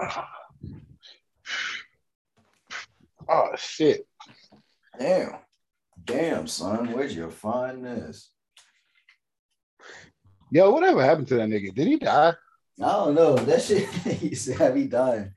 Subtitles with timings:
[3.28, 4.06] Oh shit.
[4.98, 5.32] Damn.
[6.04, 6.92] Damn, son.
[6.92, 8.30] Where'd you find this?
[10.52, 11.74] Yo, whatever happened to that nigga?
[11.74, 12.34] Did he die?
[12.82, 13.36] I don't know.
[13.36, 15.32] That shit he said have he dying.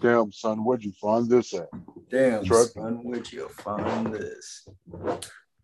[0.00, 1.68] Damn, son, where'd you find this at?
[2.10, 2.68] Damn, Truck.
[2.68, 4.68] son, where'd you find this?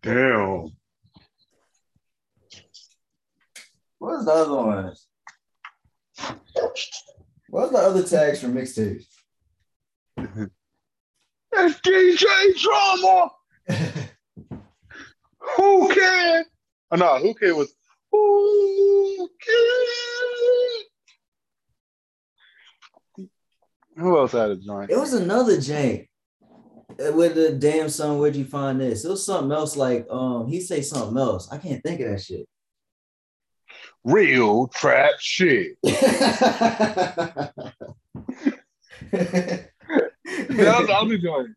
[0.01, 0.67] Damn.
[3.97, 5.07] What's the other ones?
[7.49, 9.05] What's the other tags for mixtapes?
[11.51, 12.25] That's DJ
[12.61, 13.31] Drama.
[15.57, 16.45] Who can?
[16.91, 17.73] Oh, no, who can was
[18.11, 20.04] who can?
[23.97, 24.91] Who else had a joint?
[24.91, 26.07] It was another jank
[26.41, 28.19] uh, with the damn son.
[28.19, 29.05] Where'd you find this?
[29.05, 31.51] It was something else like um he say something else.
[31.51, 32.47] I can't think of that shit.
[34.03, 35.77] Real trap shit.
[40.57, 41.49] That was the other joint.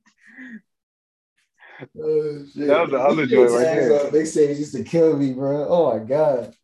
[2.01, 2.67] Oh, shit.
[2.67, 4.07] That was the other joint right there.
[4.07, 5.67] on Mixtapes used to kill me, bro.
[5.69, 6.55] Oh my god.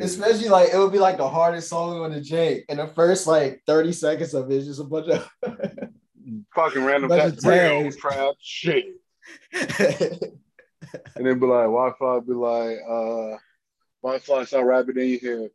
[0.00, 3.26] Especially like it would be like the hardest song on the jank, and the first
[3.26, 5.28] like 30 seconds of it is just a bunch of
[6.54, 8.86] Fucking random Bunch tag, of real trap shit.
[11.16, 13.36] And then be like, Wi-Fi be like, uh,
[14.02, 15.50] Wi-Fi start rapping in your head.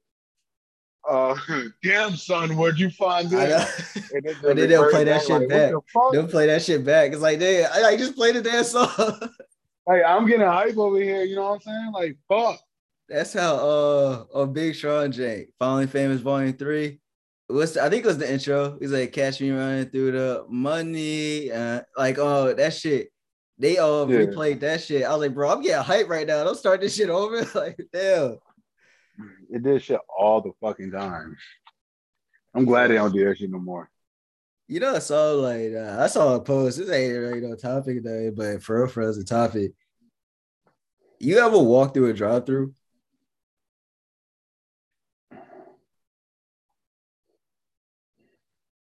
[1.07, 1.35] Uh,
[1.83, 3.95] damn son, where'd you find this?
[4.13, 5.71] And then, And then they'll play that shit like, back.
[5.71, 6.09] The?
[6.11, 7.11] They'll play that shit back.
[7.11, 8.89] It's like, damn, I, I just played the damn song.
[9.85, 11.23] Like, I'm getting hype over here.
[11.23, 11.91] You know what I'm saying?
[11.93, 12.59] Like, fuck.
[13.09, 16.99] That's how uh a Big Sean J, Finally Famous Volume 3.
[17.47, 18.77] What's I think it was the intro.
[18.79, 21.49] He's like, catch me running through the money.
[21.51, 23.09] Uh, like, oh, that shit.
[23.57, 24.19] They all Yeah.
[24.25, 25.03] replayed that shit.
[25.05, 26.43] I was like, bro, I'm getting hype right now.
[26.43, 27.43] Don't start this shit over.
[27.55, 28.37] like, damn.
[29.49, 31.37] It did shit all the fucking time.
[32.53, 33.89] I'm glad they don't do that shit no more.
[34.67, 36.77] You know, I saw like uh, I saw a post.
[36.77, 39.71] This ain't really no topic though, but for real, for us, a topic.
[41.19, 42.73] You ever walk through a drive-through?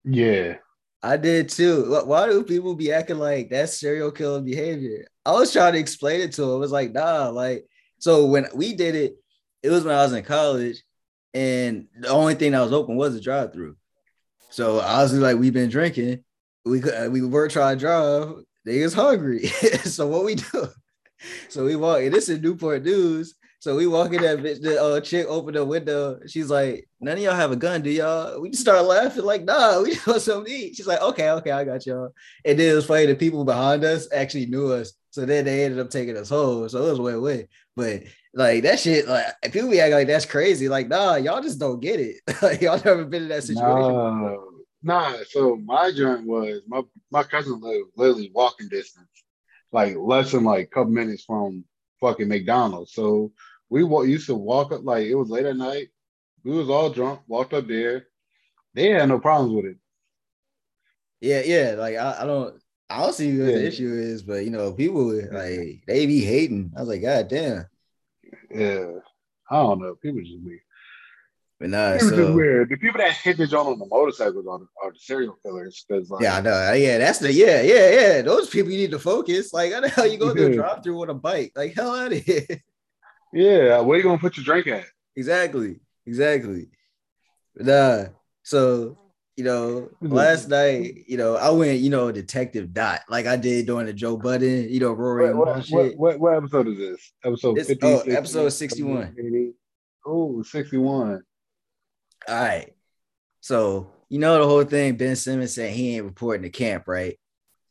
[0.05, 0.56] Yeah.
[1.03, 1.99] I did too.
[2.05, 5.06] Why do people be acting like that's serial killer behavior?
[5.25, 6.50] I was trying to explain it to him.
[6.50, 7.66] It was like, nah, like,
[7.99, 9.16] so when we did it,
[9.62, 10.83] it was when I was in college,
[11.33, 13.77] and the only thing that was open was a drive-through.
[14.50, 16.25] So I was like, we've been drinking.
[16.65, 18.34] We uh, we were trying to drive.
[18.65, 19.47] They was hungry.
[19.84, 20.69] so what we do?
[21.50, 23.34] So we walk, and this is Newport News.
[23.60, 26.19] So we walk in that bitch, the uh, chick opened the window.
[26.26, 28.41] She's like, none of y'all have a gun, do y'all?
[28.41, 30.76] We just start laughing, like, nah, we just want something to eat.
[30.76, 32.15] She's like, okay, okay, I got y'all.
[32.47, 34.94] And then it was funny, the people behind us actually knew us.
[35.10, 36.71] So then they ended up taking us home.
[36.71, 37.48] So it was way way.
[37.76, 41.60] But like that shit, like people be acting like that's crazy, like, nah, y'all just
[41.60, 42.16] don't get it.
[42.42, 44.38] like, y'all never been in that situation.
[44.82, 49.10] Nah, so my joint was my my cousin lived literally walking distance,
[49.71, 51.65] like less than like a couple minutes from
[52.00, 52.94] fucking McDonald's.
[52.94, 53.32] So
[53.71, 55.89] we used to walk up like it was late at night.
[56.45, 58.07] We was all drunk, walked up there.
[58.75, 59.77] They had no problems with it.
[61.21, 61.75] Yeah, yeah.
[61.79, 65.05] Like I, I don't I don't see what the issue is, but you know, people
[65.33, 66.73] like they be hating.
[66.77, 67.67] I was like, God damn.
[68.51, 68.87] Yeah,
[69.51, 69.95] I don't know.
[69.95, 70.61] People just weird.
[71.61, 72.71] But nah, People just weird.
[72.71, 76.11] The people that hit the joint on the motorcycles are, are the serial killers because
[76.11, 76.53] like yeah, I know.
[76.53, 78.23] Uh, yeah, that's the yeah, yeah, yeah.
[78.23, 79.53] Those people you need to focus.
[79.53, 80.57] Like, how the hell you go through a Yeah.
[80.57, 81.53] drive through with a bike?
[81.55, 82.47] Like, hell out of here.
[83.33, 84.85] Yeah, where you gonna put your drink at?
[85.17, 86.69] exactly, exactly.
[87.57, 88.05] Nah,
[88.43, 88.97] so
[89.37, 93.65] you know, last night, you know, I went, you know, detective dot like I did
[93.67, 95.75] during the Joe Budden, you know, Rory What, shit.
[95.75, 97.13] what, what, what episode is this?
[97.25, 99.15] Episode It's- 50, oh, 60, episode 61.
[99.17, 99.53] 70,
[100.05, 101.23] Oh, 61.
[102.28, 102.75] All right.
[103.41, 107.19] So, you know, the whole thing, Ben Simmons said he ain't reporting to camp, right?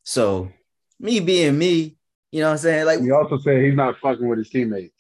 [0.04, 0.52] So,
[1.00, 1.98] me being me,
[2.32, 2.86] you know what I'm saying?
[2.86, 4.99] Like, He also said he's not fucking with his teammates.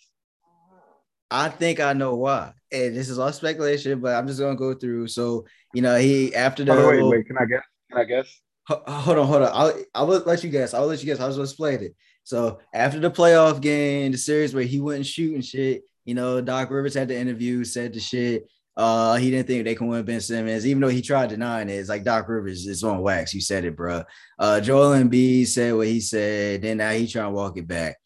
[1.31, 2.53] I think I know why.
[2.71, 5.07] And this is all speculation, but I'm just gonna go through.
[5.07, 7.63] So, you know, he after the the way, wait, can I guess?
[7.91, 8.41] Can I guess?
[8.67, 9.51] Hold on, hold on.
[9.51, 10.73] I'll I will let you guess.
[10.73, 11.19] I'll let you guess.
[11.19, 11.95] I was gonna explain it.
[12.23, 16.41] So after the playoff game, the series where he wouldn't shoot and shit, you know,
[16.41, 18.47] Doc Rivers had the interview, said the shit.
[18.77, 21.73] Uh, he didn't think they can win Ben Simmons, even though he tried denying it.
[21.73, 23.33] It's like Doc Rivers is on wax.
[23.33, 24.03] You said it, bro.
[24.37, 26.61] Uh, Joel Embiid said what he said.
[26.61, 27.97] Then now he trying to walk it back.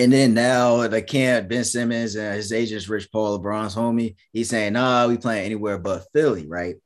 [0.00, 4.48] And then now the camp, Ben Simmons and his agent's Rich Paul, LeBron's homie, he's
[4.48, 6.76] saying, nah, we playing anywhere but Philly, right?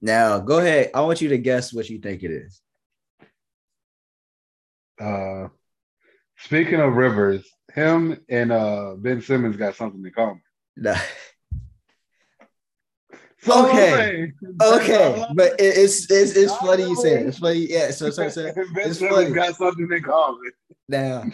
[0.00, 0.90] Now go ahead.
[0.94, 2.62] I want you to guess what you think it is.
[4.98, 5.48] Uh,
[6.38, 10.40] speaking of Rivers, him and uh, Ben Simmons got something in common.
[10.74, 10.96] Nah.
[13.48, 17.26] okay, okay, but it, it's it's it's funny you say it.
[17.26, 17.90] It's funny, yeah.
[17.90, 19.30] So so so it's funny.
[19.30, 20.52] got something in common.
[20.88, 21.24] Now,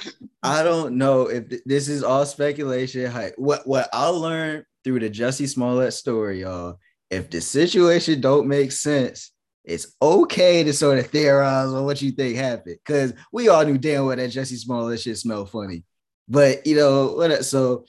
[0.43, 3.11] I don't know if th- this is all speculation.
[3.37, 6.79] What what I learned through the Jussie Smollett story, y'all.
[7.11, 9.33] If the situation don't make sense,
[9.65, 13.79] it's okay to sort of theorize on what you think happened because we all knew
[13.79, 15.85] damn well that Jussie Smollett shit smelled funny.
[16.27, 17.45] But you know what?
[17.45, 17.85] So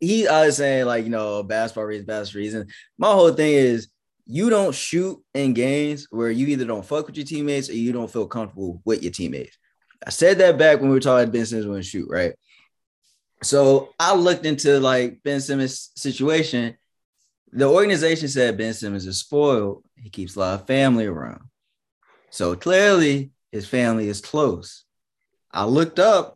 [0.00, 2.66] he was saying like you know basketball reason, basketball reason.
[2.98, 3.88] My whole thing is
[4.26, 7.92] you don't shoot in games where you either don't fuck with your teammates or you
[7.92, 9.56] don't feel comfortable with your teammates.
[10.04, 12.34] I said that back when we were talking about Ben Simmons when shoot, right?
[13.42, 16.76] So I looked into like Ben Simmons' situation.
[17.52, 19.84] The organization said Ben Simmons is spoiled.
[19.96, 21.42] He keeps a lot of family around.
[22.30, 24.84] So clearly his family is close.
[25.52, 26.35] I looked up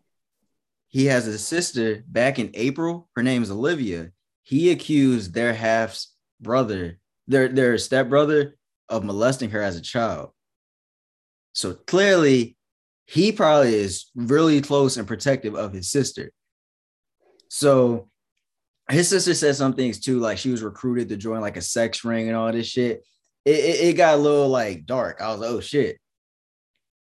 [0.90, 3.08] he has a sister back in April.
[3.14, 4.10] Her name is Olivia.
[4.42, 6.04] He accused their half
[6.40, 8.56] brother, their their stepbrother,
[8.88, 10.30] of molesting her as a child.
[11.52, 12.56] So clearly,
[13.06, 16.32] he probably is really close and protective of his sister.
[17.48, 18.08] So
[18.88, 22.04] his sister said some things too, like she was recruited to join like a sex
[22.04, 23.02] ring and all this shit.
[23.44, 25.20] It, it, it got a little like dark.
[25.20, 25.98] I was like, oh shit.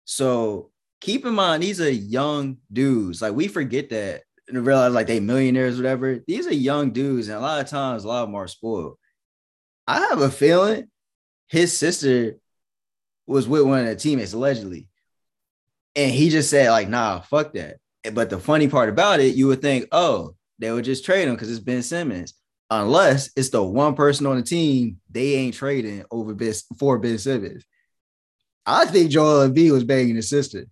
[0.06, 0.72] So
[1.04, 3.22] keep in mind these are young dudes.
[3.22, 6.20] Like we forget that and realize like they millionaires, whatever.
[6.26, 8.98] These are young dudes, and a lot of times a lot of them are spoiled.
[9.86, 10.90] I have a feeling
[11.50, 12.38] his sister
[13.28, 14.88] was with one of the teammates allegedly,
[15.96, 17.78] and he just said like, "Nah, fuck that."
[18.14, 21.36] But the funny part about it, you would think, oh, they would just trade him
[21.36, 22.34] because it's Ben Simmons.
[22.70, 26.36] Unless it's the one person on the team they ain't trading over
[26.80, 27.66] for Ben Simmons.
[28.66, 30.66] I think Joel Embiid was banging his sister.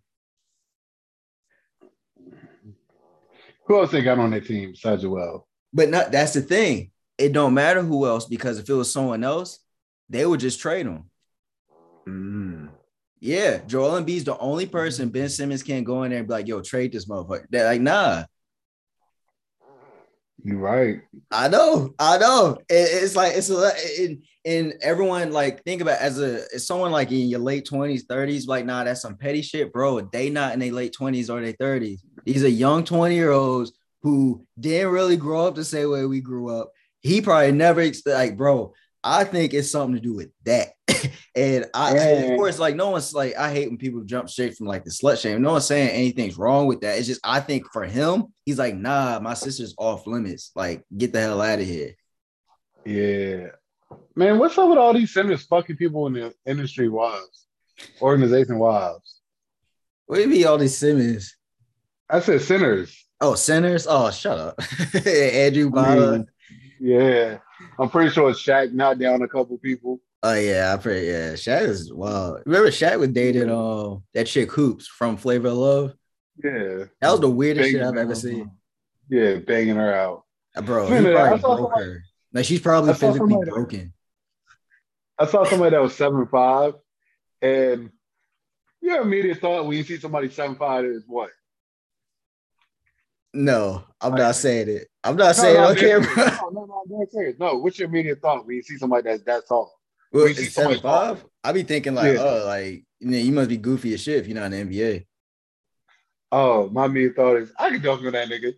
[3.71, 5.47] Who else they got on their team besides Joel?
[5.71, 6.91] But not that's the thing.
[7.17, 9.59] It don't matter who else because if it was someone else,
[10.09, 11.05] they would just trade him.
[12.05, 12.67] Mm.
[13.21, 16.49] Yeah, Joel Embiid's the only person Ben Simmons can't go in there and be like,
[16.49, 18.25] "Yo, trade this motherfucker." They're like, "Nah."
[20.43, 21.03] You're right.
[21.31, 21.93] I know.
[21.97, 22.57] I know.
[22.67, 23.71] It, it's like it's a
[24.01, 28.03] and, and everyone like think about as a as someone like in your late twenties,
[28.03, 30.01] thirties, like nah, that's some petty shit, bro.
[30.01, 32.03] They not in their late twenties or their thirties.
[32.25, 33.71] These are young 20 year olds
[34.01, 36.71] who didn't really grow up the same way we grew up.
[37.01, 38.73] He probably never like, bro.
[39.03, 40.73] I think it's something to do with that.
[41.35, 42.01] and I, yeah.
[42.03, 44.91] of course, like no one's like, I hate when people jump straight from like the
[44.91, 45.41] slut shame.
[45.41, 46.99] No one's saying anything's wrong with that.
[46.99, 50.51] It's just I think for him, he's like, nah, my sister's off limits.
[50.55, 51.95] Like, get the hell out of here.
[52.85, 53.47] Yeah.
[54.15, 57.47] Man, what's up with all these centers fucking people in the industry wives,
[58.01, 59.21] organization wives?
[60.05, 61.35] What do you mean all these Simmons?
[62.11, 63.05] I said sinners.
[63.21, 63.87] Oh, sinners.
[63.89, 64.61] Oh, shut up.
[65.05, 66.25] Andrew Bala.
[66.79, 67.37] yeah.
[67.79, 70.01] I'm pretty sure Shaq knocked down a couple people.
[70.23, 71.33] Oh yeah, I pretty yeah.
[71.33, 72.37] Shaq is wow.
[72.45, 75.93] Remember Shaq was dating uh that chick Hoopz from Flavor of Love?
[76.43, 76.85] Yeah.
[76.99, 78.51] That was the weirdest banging shit I've ever seen.
[79.09, 80.23] Yeah, banging her out.
[80.55, 82.03] Uh, bro, he probably broke somebody, her.
[82.33, 83.93] Like she's probably physically broken.
[85.17, 86.73] I saw somebody that was seven five,
[87.41, 87.89] and
[88.81, 91.29] your immediate thought when you see somebody seven five is what?
[93.33, 94.87] No, I'm not saying it.
[95.03, 96.39] I'm not no, saying no, on camera.
[96.41, 97.39] No, no, no, I'm serious.
[97.39, 99.73] No, what's your immediate thought when you see somebody that's that tall?
[100.11, 101.23] Well, you seven five.
[101.43, 102.21] I be thinking like, yeah.
[102.21, 104.77] oh, like you, know, you must be goofy as shit if you're not in the
[104.77, 105.05] NBA.
[106.33, 108.53] Oh, my immediate thought is I can dunk on that nigga.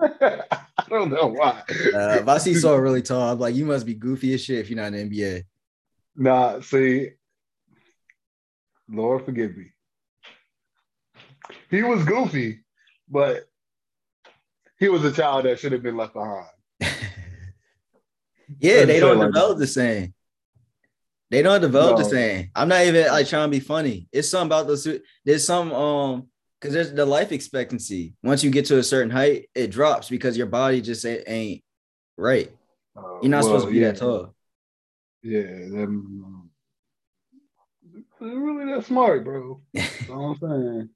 [0.78, 1.62] I don't know why.
[1.94, 4.58] Uh, if I see someone really tall, I'm like, you must be goofy as shit
[4.58, 5.44] if you're not in the NBA.
[6.16, 7.10] Nah, see,
[8.88, 9.66] Lord forgive me.
[11.70, 12.60] He was goofy,
[13.10, 13.48] but
[14.78, 16.46] he was a child that should have been left behind.
[18.58, 20.14] yeah, they don't develop the same.
[21.30, 22.04] They don't develop no.
[22.04, 22.50] the same.
[22.54, 24.08] I'm not even like trying to be funny.
[24.12, 24.88] It's something about those.
[25.24, 26.28] There's some um
[26.60, 28.14] because there's the life expectancy.
[28.22, 31.62] Once you get to a certain height, it drops because your body just ain't
[32.16, 32.50] right.
[32.96, 33.92] Uh, You're not well, supposed to be yeah.
[33.92, 34.34] that tall.
[35.22, 36.50] Yeah, them,
[38.20, 39.60] they're really that smart, bro.
[39.74, 40.90] That's all I'm saying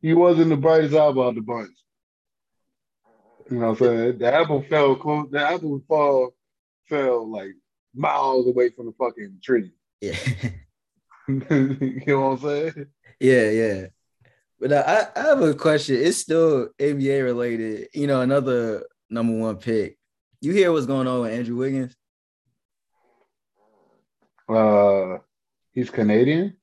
[0.00, 1.76] he wasn't the brightest apple of the bunch.
[3.50, 4.18] You know what I'm saying?
[4.18, 5.28] The apple fell close.
[5.30, 6.34] The apple fall
[6.88, 7.54] fell like
[7.94, 9.72] miles away from the fucking tree.
[10.00, 10.16] Yeah.
[11.28, 12.86] you know what I'm saying?
[13.18, 13.86] Yeah, yeah.
[14.60, 15.96] But I, I have a question.
[15.96, 17.88] It's still NBA related.
[17.94, 19.98] You know, another number one pick.
[20.40, 21.94] You hear what's going on with Andrew Wiggins?
[24.48, 25.18] Uh,
[25.72, 26.56] he's Canadian.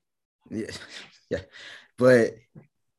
[0.50, 0.70] Yeah,
[1.30, 1.40] yeah,
[1.96, 2.34] but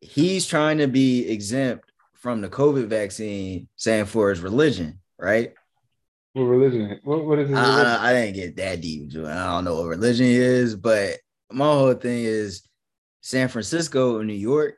[0.02, 5.54] he's trying to be exempt from the COVID vaccine, saying for his religion, right?
[6.34, 7.00] What religion?
[7.04, 7.88] What, what is his I, religion?
[7.88, 9.10] I, I didn't get that deep.
[9.16, 11.18] I don't know what religion he is, but
[11.52, 12.64] my whole thing is
[13.22, 14.76] San Francisco and New York.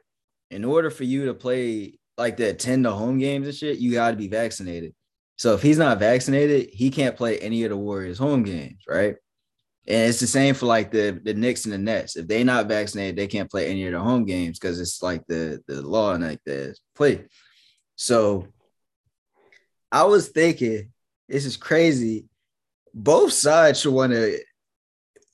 [0.50, 3.94] In order for you to play like the attend the home games and shit, you
[3.94, 4.94] got to be vaccinated.
[5.38, 9.16] So if he's not vaccinated, he can't play any of the Warriors home games, right?
[9.88, 12.16] And it's the same for like the the Knicks and the Nets.
[12.16, 15.26] If they not vaccinated, they can't play any of the home games because it's like
[15.28, 17.26] the the law and like the play.
[17.96, 18.48] So
[19.92, 20.92] I was thinking,
[21.28, 22.26] this is crazy.
[22.94, 24.40] Both sides should want to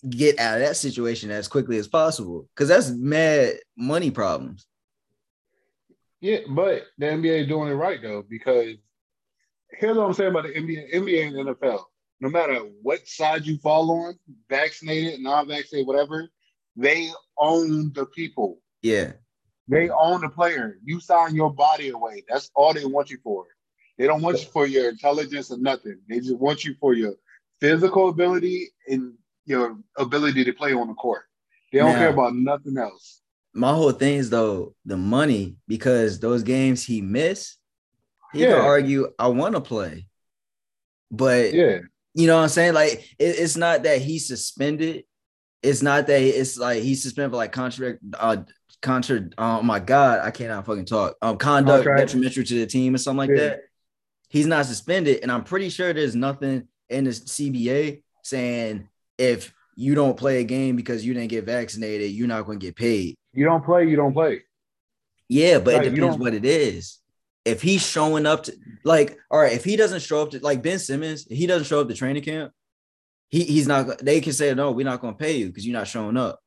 [0.07, 4.65] get out of that situation as quickly as possible because that's mad money problems.
[6.21, 8.75] Yeah, but the NBA is doing it right though, because
[9.71, 11.83] here's what I'm saying about the NBA, NBA and NFL.
[12.19, 14.15] No matter what side you fall on,
[14.49, 16.27] vaccinated, non-vaccinated, whatever,
[16.75, 18.59] they own the people.
[18.81, 19.13] Yeah.
[19.67, 20.79] They own the player.
[20.83, 22.23] You sign your body away.
[22.27, 23.45] That's all they want you for.
[23.97, 25.99] They don't want you for your intelligence or nothing.
[26.07, 27.15] They just want you for your
[27.59, 29.13] physical ability and
[29.45, 31.23] your ability to play on the court.
[31.71, 33.21] They don't Now- care about nothing else.
[33.53, 37.57] My whole thing is though the money because those games he missed,
[38.33, 38.47] he Yeah.
[38.53, 40.07] could argue I want to play,
[41.09, 41.79] but Yeah.
[42.17, 42.73] You know what I'm saying?
[42.73, 45.03] Like it, it's not that he's suspended.
[45.61, 48.37] It's not that it's like he's suspended for like contract uh
[48.81, 51.15] contra oh my god, I cannot fucking talk.
[51.21, 51.99] Um conduct Contract.
[51.99, 53.49] detrimental to the team or something like Yeah.
[53.49, 53.59] that.
[54.29, 59.93] He's not suspended, and I'm pretty sure there's nothing in the CBA saying if you
[59.93, 63.15] don't play a game because you didn't get vaccinated, you're not going to get paid.
[63.33, 64.41] You don't play, you don't play.
[65.29, 66.97] Yeah, but Like, it depends what it is.
[67.47, 70.61] If he's showing up to like, all right, if he doesn't show up to like
[70.61, 72.51] Ben Simmons, he doesn't show up to training camp,
[73.29, 73.99] he he's not.
[73.99, 76.39] They can say no, we're not going to pay you because you're not showing up.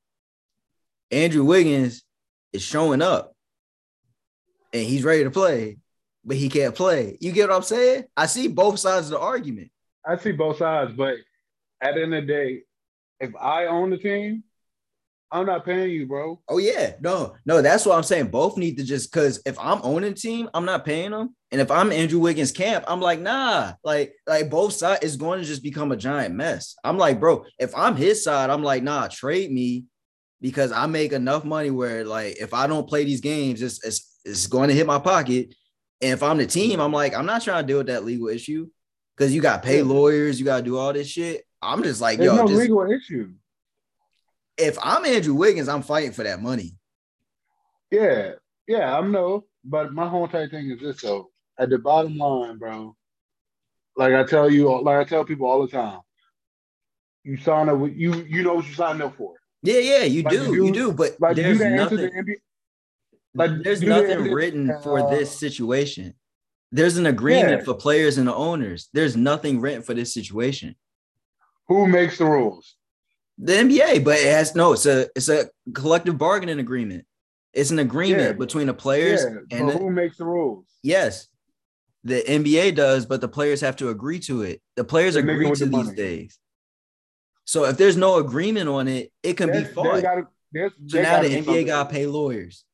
[1.10, 2.04] Andrew Wiggins
[2.52, 3.34] is showing up,
[4.72, 5.78] and he's ready to play,
[6.24, 7.16] but he can't play.
[7.20, 8.04] You get what I'm saying?
[8.16, 9.70] I see both sides of the argument.
[10.06, 11.14] I see both sides, but
[11.80, 12.60] at the end of the day,
[13.20, 14.44] if I own the team,
[15.32, 16.40] I'm not paying you, bro.
[16.48, 18.28] Oh yeah, no, no, that's what I'm saying.
[18.28, 21.60] Both need to just because if I'm owning the team, I'm not paying them, and
[21.60, 25.46] if I'm Andrew Wiggins' camp, I'm like, nah, like, like both sides is going to
[25.46, 26.74] just become a giant mess.
[26.84, 29.84] I'm like, bro, if I'm his side, I'm like, nah, trade me
[30.40, 34.18] because I make enough money where like if I don't play these games, it's it's,
[34.24, 35.54] it's going to hit my pocket.
[36.00, 38.28] And if I'm the team, I'm like, I'm not trying to deal with that legal
[38.28, 38.68] issue
[39.16, 41.44] because you got to pay lawyers, you got to do all this shit.
[41.60, 43.32] I'm just like, There's yo, no just, legal issue.
[44.60, 46.76] If I'm Andrew Wiggins, I'm fighting for that money.
[47.90, 48.32] Yeah,
[48.68, 51.30] yeah, I'm no, but my whole entire thing is this though.
[51.58, 52.96] At the bottom line, bro,
[53.96, 56.00] like I tell you, like I tell people all the time,
[57.24, 59.34] you sign up with you, you know what you signed up for.
[59.62, 61.96] Yeah, yeah, you Like, do, you- you do, but Like there's you nothing.
[61.98, 62.36] the NBA.
[63.34, 66.14] like, there's nothing answer- written for uh, this situation.
[66.72, 67.64] There's an agreement Yeah.
[67.64, 68.88] for players and the owners.
[68.94, 70.76] There's nothing written for this situation.
[71.68, 72.76] Who makes the rules?
[73.42, 74.72] The NBA, but it has no.
[74.74, 77.06] It's a it's a collective bargaining agreement.
[77.52, 78.32] It's an agreement Yeah.
[78.32, 80.66] between the players Yeah, and the, who makes the rules?
[80.82, 81.28] yes,
[82.04, 84.60] the NBA does, but the players have to agree to it.
[84.76, 85.96] The players The nigga agree to the these money.
[85.96, 86.38] days.
[87.46, 90.02] So if there's no agreement on it, it can be There's- there fought.
[90.02, 92.64] gotta- there's- so there now the NBA got to pay lawyers.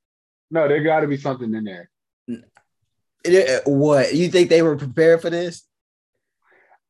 [0.50, 1.90] No, there got to be something in there.
[3.24, 5.66] It- what you think they were prepared for this?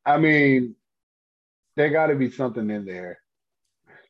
[0.04, 0.74] I mean,
[1.76, 3.18] there got to be something in there,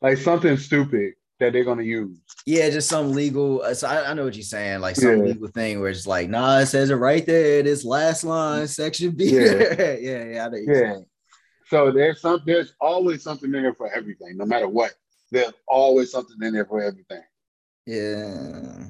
[0.07, 2.17] like something stupid that they're gonna use.
[2.47, 3.61] Yeah, just some legal.
[3.63, 5.25] uh, So I, I know what you're saying, like some Yeah.
[5.33, 7.63] legal thing where it's like, nah, it says it right there.
[7.65, 9.25] This last line, section B.
[9.35, 9.43] Yeah.
[9.43, 10.47] Yeah, yeah, yeah.
[10.47, 10.93] I know you're Yeah.
[10.93, 11.07] saying.
[11.69, 12.41] So there's some.
[12.47, 14.95] There's always something in there for everything, no matter what.
[15.33, 17.23] There's always something in there for everything.
[17.85, 18.85] Yeah.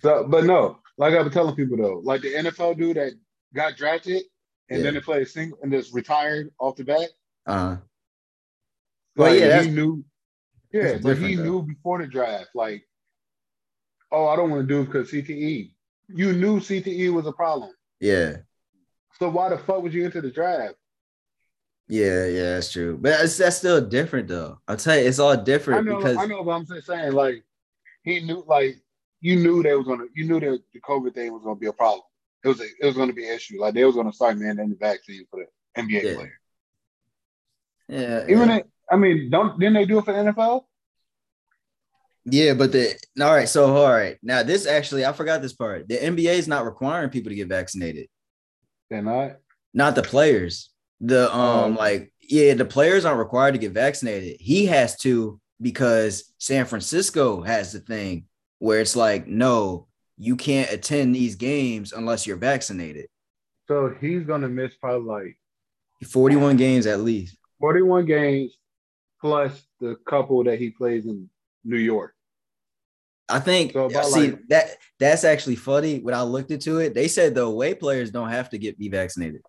[0.00, 3.12] So, but no, like I've been telling people though, like the NFL dude that
[3.52, 4.22] got drafted
[4.70, 4.84] and Yeah.
[4.84, 7.08] then they played a single and just retired off the bat.
[7.46, 7.76] Uh.
[9.16, 10.04] Well, Like, yeah, he knew.
[10.72, 11.42] Yeah, but he though.
[11.42, 12.86] knew before the draft, like,
[14.10, 15.72] oh, I don't want to do it because CTE.
[16.08, 17.70] You knew CTE was a problem.
[18.00, 18.38] Yeah.
[19.18, 20.74] So why the fuck would you enter the draft?
[21.88, 22.96] Yeah, yeah, that's true.
[23.00, 24.58] But that's still different though.
[24.66, 25.86] I'll tell you, it's all different.
[25.86, 27.44] I know, because I know, but I'm just saying, like,
[28.02, 28.76] he knew, like,
[29.20, 31.72] you knew they was gonna, you knew that the COVID thing was gonna be a
[31.72, 32.02] problem.
[32.44, 33.60] It was, a, it was gonna be an issue.
[33.60, 36.14] Like they was gonna start mandating the vaccine for the NBA Yeah.
[36.14, 36.32] players.
[37.88, 38.60] yeah, Even yeah.
[38.92, 40.62] I mean, don't didn't they do it for the NFL?
[42.24, 44.16] Yeah, but the all right, so all right.
[44.22, 45.88] Now this actually I forgot this part.
[45.88, 48.06] The NBA is not requiring people to get vaccinated.
[48.90, 49.38] They're not.
[49.74, 50.70] Not the players.
[51.00, 51.76] The um Oh.
[51.78, 54.36] like yeah, the players aren't required to get vaccinated.
[54.40, 58.26] He has to because San Francisco has the thing
[58.58, 63.06] where it's like no, you can't attend these games unless you're vaccinated.
[63.66, 65.08] So he's gonna miss probably
[66.04, 67.36] like 41 games at least.
[67.60, 68.56] 41 games
[69.22, 71.30] plus the couple that he plays in
[71.64, 72.12] New York.
[73.28, 76.00] I think So see like- that that's actually funny.
[76.00, 78.90] When I looked into it, they said the away players don't have to get be
[78.90, 79.40] vaccinated.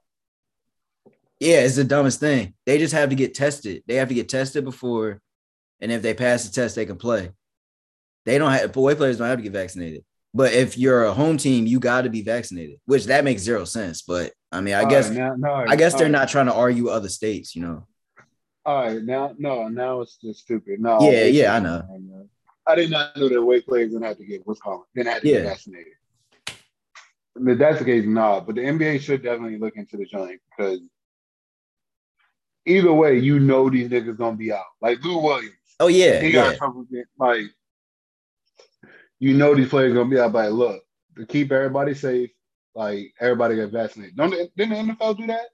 [1.40, 2.54] Yeah, it's the dumbest thing.
[2.66, 3.84] They just have to get tested.
[3.86, 5.20] They have to get tested before,
[5.82, 7.32] and if they pass the test, they can play.
[8.26, 10.06] They don't have away players don't have to get vaccinated.
[10.34, 13.66] But if you're a home team, you got to be vaccinated, which that makes zero
[13.66, 14.02] sense.
[14.04, 16.12] But I mean, I All guess right, now, no, I guess they're right.
[16.12, 17.88] not trying to argue other states, you know.
[18.66, 20.80] All right, now no, now it's just stupid.
[20.80, 21.84] No, Yeah, yeah, I know.
[22.66, 25.22] I did not know that away players didn't have to get what's called didn't have
[25.22, 25.40] to Yeah.
[25.40, 25.94] get vaccinated.
[27.36, 28.40] If that's the case, nah.
[28.40, 30.80] But the NBA should definitely look into the joint because
[32.66, 34.64] either way, you know these niggas gonna be out.
[34.82, 36.52] Like Lou Williams, Oh yeah, he yeah.
[36.52, 37.48] got trouble with like
[39.20, 40.32] you know these players gonna be out.
[40.32, 40.84] But look,
[41.18, 42.30] to keep everybody safe,
[42.76, 44.16] like everybody get vaccinated.
[44.16, 45.48] Don't didn't the NFL do that?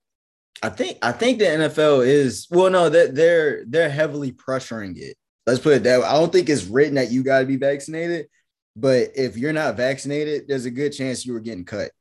[0.62, 5.16] I think I think the NFL is well, no, they're they're they're heavily pressuring it.
[5.48, 6.06] Let's put it that way.
[6.06, 8.28] I don't think it's written that you got to be vaccinated,
[8.76, 11.92] but if you're not vaccinated, there's a good chance you were getting cut.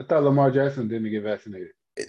[0.00, 1.68] I thought Lamar Jackson didn't get vaccinated.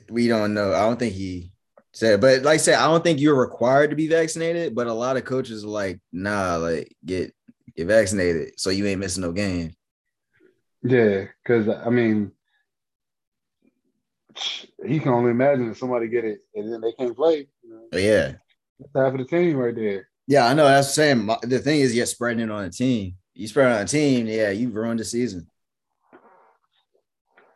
[0.09, 0.73] We don't know.
[0.73, 1.51] I don't think he
[1.93, 4.73] said, but like I said, I don't think you're required to be vaccinated.
[4.73, 7.33] But a lot of coaches are like, nah, like get
[7.75, 9.75] get vaccinated so you ain't missing no game.
[10.83, 12.31] Yeah, because I mean,
[14.85, 17.47] he can only imagine if somebody get it and then they can't play.
[17.63, 18.33] You know, yeah,
[18.79, 20.07] that's half of the team right there.
[20.27, 20.65] yeah, I know.
[20.65, 21.29] That's I'm saying.
[21.43, 23.15] The thing is, you're spreading it on a team.
[23.33, 25.47] You spread it on a team, yeah, you ruined the season.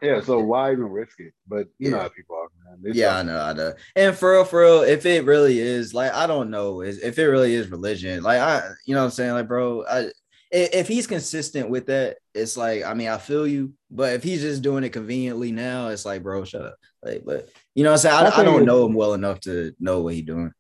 [0.02, 1.34] Yeah, so why even risk it?
[1.48, 2.04] But you know Yeah.
[2.04, 2.48] how people are,
[2.94, 3.74] Yeah, I know, I know.
[3.96, 7.20] And for real, for real, if it really is like, I don't know, is if
[7.20, 10.12] it really is religion, like I, you know, what I'm saying, like, bro, i-
[10.52, 14.42] if he's consistent with that, it's like, I mean, I feel you, but if he's
[14.42, 16.76] just doing it conveniently now, it's like, bro, shut up.
[17.04, 19.40] Like, but you know, what I'm saying, I, I don't is- know him well enough
[19.42, 20.52] to know what he's doing.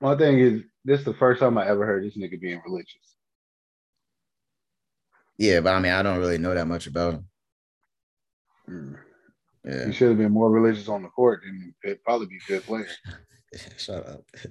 [0.00, 2.96] My thing is, this is the first time I ever heard this nigga being religious.
[5.36, 7.24] Yeah, but I mean, I don't really know that much about him.
[8.68, 8.96] Mm.
[9.64, 12.48] Yeah, He should have been more religious on the court, and it'd probably be a
[12.48, 12.86] good player.
[13.76, 14.22] shut up.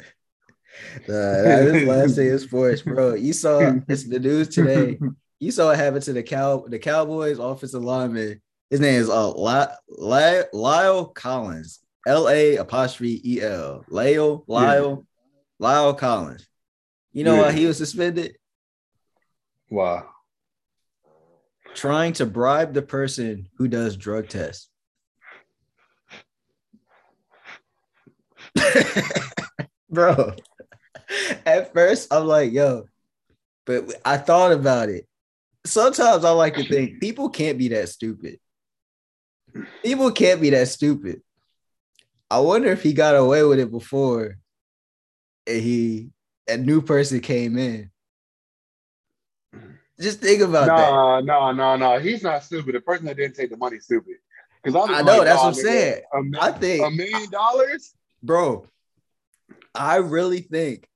[1.08, 3.15] Nah, nah, this last day of sports, bro.
[3.15, 5.00] You saw it's the news today.
[5.39, 8.41] You saw what happened to the cow the Cowboys offensive lineman.
[8.69, 11.80] His name is uh Ly- Ly- La'el Collins.
[12.06, 13.86] L A apostrophe E L.
[13.89, 15.06] Lyle Lyle
[15.62, 16.47] La'el Collins.
[17.12, 18.38] You know why he was suspended?
[19.69, 20.08] Wow.
[21.73, 24.69] Trying to bribe the person who does drug tests.
[29.89, 30.36] Bro,
[31.45, 32.86] at first I'm like, yo,
[33.65, 35.09] but I thought about it.
[35.70, 38.40] Sometimes I like to think people can't be that stupid.
[39.84, 41.22] People can't be that stupid.
[42.30, 44.38] I wonder if he got away with it before
[45.48, 46.10] and he
[46.48, 47.92] a new person came in.
[50.00, 50.90] Just think about that.
[50.90, 52.00] No, no, no, no.
[52.00, 52.74] He's not stupid.
[52.76, 54.16] The person that didn't take the money is stupid.
[54.64, 56.02] Because I know, that's what I'm saying.
[56.40, 57.94] I think- a million dollars.
[58.24, 58.66] bro.
[59.76, 60.88] I really think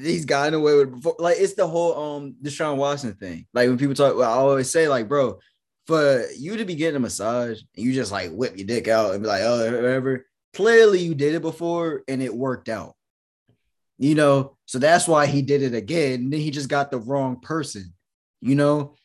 [0.00, 1.16] he's gotten away with it before.
[1.18, 3.46] Like it's the whole um Deshaun Watson thing.
[3.54, 5.38] Like when people talk, well, I always say, like, bro,
[5.86, 9.12] for you to be getting a massage and you just like whip your dick out
[9.12, 10.26] and be like, oh, whatever.
[10.54, 12.94] Clearly, you did it before and it worked out.
[13.98, 16.22] You know, so that's why he did it again.
[16.22, 17.94] And then he just got the wrong person.
[18.40, 18.96] You know,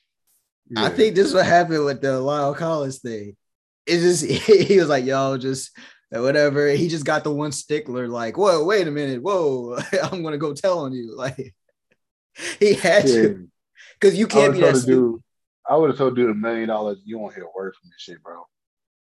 [0.75, 3.35] I think this is what happened with the La'el Collins thing.
[3.85, 4.25] It's just
[4.69, 5.71] he was like, yo, just
[6.15, 6.69] uh, whatever.
[6.69, 10.53] He just got the one stickler, like, whoa, wait a minute, whoa, I'm gonna go
[10.53, 11.15] tell on you.
[11.17, 11.53] Like
[12.59, 13.13] he had Yeah.
[13.23, 13.47] to,
[13.99, 14.91] because you can't be that stupid.
[14.93, 15.21] dude.
[15.69, 16.99] I would have told dude a million dollars.
[17.03, 18.43] You won't hear a word from this shit, bro.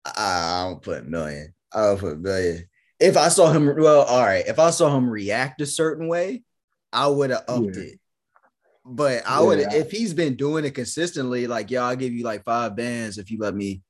[0.05, 1.53] I don't put a million.
[1.73, 2.65] I don't put a million.
[3.01, 4.47] If I saw him, well, all right.
[4.47, 6.43] If I saw him react a certain way,
[6.93, 7.83] I would have upped Yeah.
[7.83, 8.01] it.
[8.87, 9.75] But I would, Yeah.
[9.75, 13.31] if he's been doing it consistently, like, yo, I'll give you like five bands if
[13.31, 13.83] you let me.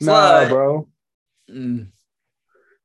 [0.00, 0.88] Nah, bro.
[1.50, 1.88] Mm.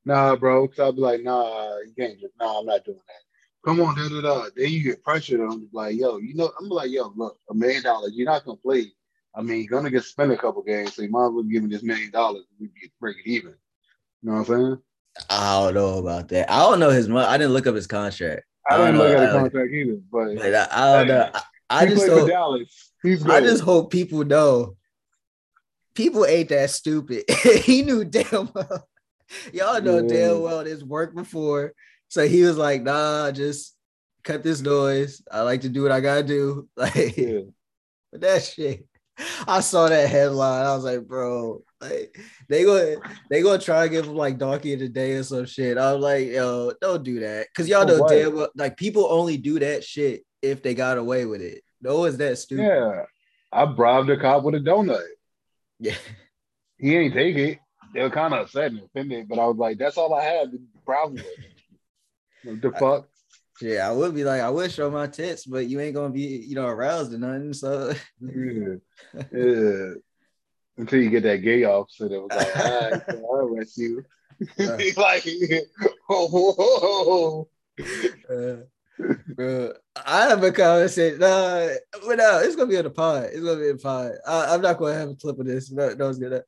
[0.05, 0.67] Nah, bro.
[0.67, 2.19] Cause I'll be like, nah, you can't.
[2.19, 3.65] Just, nah, I'm not doing that.
[3.65, 4.49] Come on, da da da.
[4.55, 5.67] Then you get pressured on.
[5.71, 8.13] Like, yo, you know, I'm like, yo, look, a million dollars.
[8.15, 8.91] You're not gonna play.
[9.35, 11.63] I mean, you're gonna get spent a couple games, so you might as well give
[11.63, 12.45] me this million dollars.
[12.49, 13.53] and We get break it even.
[14.23, 14.77] You know what I'm saying?
[15.29, 16.51] I don't know about that.
[16.51, 17.27] I don't know his money.
[17.27, 18.43] I didn't look up his contract.
[18.69, 21.31] I, didn't don't look know, at the contract either, but But I, I don't know.
[21.33, 22.91] I, I he just hope, Dallas.
[23.25, 24.77] I just hope people know.
[25.93, 27.29] People ain't that stupid.
[27.63, 28.87] he knew damn well.
[29.53, 30.07] Y'all know Yeah.
[30.07, 31.73] damn well this worked before.
[32.09, 33.75] So he was like, nah, just
[34.23, 35.21] cut this noise.
[35.31, 36.67] I like to do what I gotta do.
[36.77, 37.41] Like yeah.
[38.11, 38.85] But that shit,
[39.47, 40.65] I saw that headline.
[40.65, 42.17] I was like, bro, like
[42.49, 42.97] they go
[43.29, 45.77] they gonna try to give him like donkey of the day or some shit.
[45.77, 47.47] I was like, yo, don't do that.
[47.55, 48.09] Cause y'all know what?
[48.09, 51.63] damn well, like people only do that shit if they got away with it.
[51.81, 52.63] No one's that stupid.
[52.65, 53.03] yeah.
[53.53, 55.01] I bribed a cop with a donut.
[55.79, 55.95] Yeah.
[56.77, 57.59] He ain't take it.
[57.93, 60.51] They were kind of upset and offended, but I was like, that's all I had.
[60.51, 61.21] The problem
[62.45, 63.07] with the fuck?
[63.61, 66.21] Yeah, I would be like, I would show my tits, but you ain't gonna be,
[66.21, 67.53] you know, aroused or nothing.
[67.53, 68.75] So Yeah.
[69.31, 69.93] yeah.
[70.77, 74.03] Until you get that gay officer that was like, all right, so I'll arrest you.
[74.59, 74.77] Uh.
[74.77, 75.23] He's like,
[76.09, 77.47] oh, whoa,
[78.29, 79.03] uh,
[79.35, 79.73] bro,
[80.05, 81.19] I have a conversation.
[81.19, 81.67] Nah,
[82.07, 83.25] but no, it's gonna be on the pod.
[83.25, 84.13] It's gonna be in the pod.
[84.25, 85.71] I, I'm not gonna have a clip of this.
[85.71, 86.43] No, no one's gonna.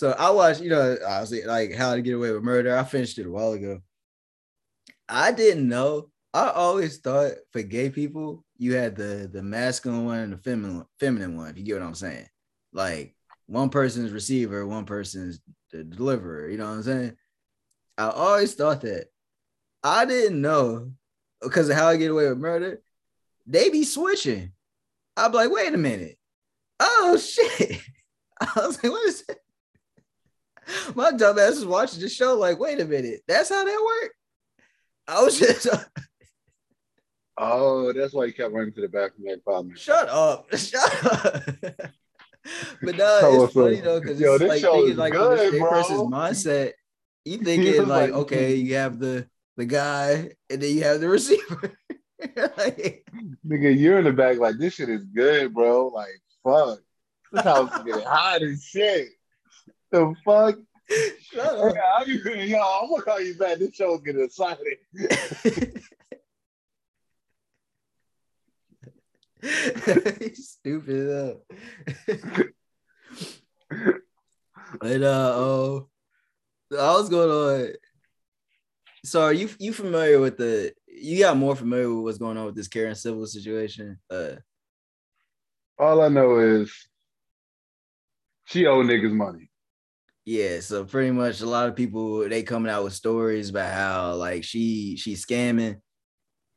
[0.00, 2.74] So I watched, you know, was like How to Get Away with Murder.
[2.74, 3.82] I finished it a while ago.
[5.06, 6.08] I didn't know.
[6.32, 10.86] I always thought for gay people, you had the the masculine one and the feminine
[10.98, 11.50] feminine one.
[11.50, 12.26] If you get what I'm saying,
[12.72, 15.38] like one person's receiver, one person's
[15.70, 16.48] the deliverer.
[16.48, 17.16] You know what I'm saying?
[17.98, 19.08] I always thought that.
[19.84, 20.92] I didn't know
[21.42, 22.80] because of how I get away with murder.
[23.46, 24.52] They be switching.
[25.14, 26.16] I'm like, wait a minute.
[26.80, 27.82] Oh shit.
[28.40, 29.40] I was like, what is that?
[30.94, 34.14] My dumbass was watching the show, like, wait a minute, that's how that worked.
[35.08, 35.66] I was just
[37.38, 39.78] Oh, that's why he kept running to the back of that apartment.
[39.78, 41.42] shut up, shut up.
[42.82, 46.72] but no, it's so- funny though, because it's like thinking like good, the person's mindset.
[47.24, 51.08] You thinking like, like- okay, you have the the guy, and then you have the
[51.08, 51.72] receiver.
[52.36, 53.04] like,
[53.46, 55.88] Nigga, you're in the back like this shit is good, bro.
[55.88, 56.78] Like, fuck.
[57.32, 59.08] This house is getting hot as shit.
[59.90, 60.56] The fuck?
[61.20, 61.74] shut up.
[61.98, 63.58] I'm, yo, I'm gonna call you back.
[63.58, 64.78] This show's getting excited.
[70.34, 71.42] Stupid up.
[74.80, 75.88] but uh oh,
[76.72, 77.72] I was going on.
[79.04, 80.74] So are you you familiar with the?
[80.86, 83.98] You got more familiar with what's going on with this Karen Civil situation?
[84.10, 84.32] Uh,
[85.78, 86.72] All I know is
[88.44, 89.49] she owe niggas money.
[90.30, 90.60] Yeah.
[90.60, 94.44] So pretty much a lot of people they coming out with stories about how like
[94.44, 95.80] she she's scamming,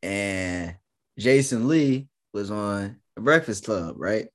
[0.03, 0.75] and
[1.17, 4.27] Jason Lee was on a Breakfast Club, right?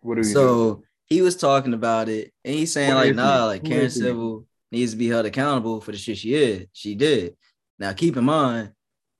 [0.00, 0.32] What do you do?
[0.32, 3.90] So he was talking about it, and he's saying Who like, nah, like Who Karen?
[3.90, 6.66] Civil needs to be held accountable for the shit she is.
[6.72, 7.36] She did.
[7.78, 8.72] Now keep in mind,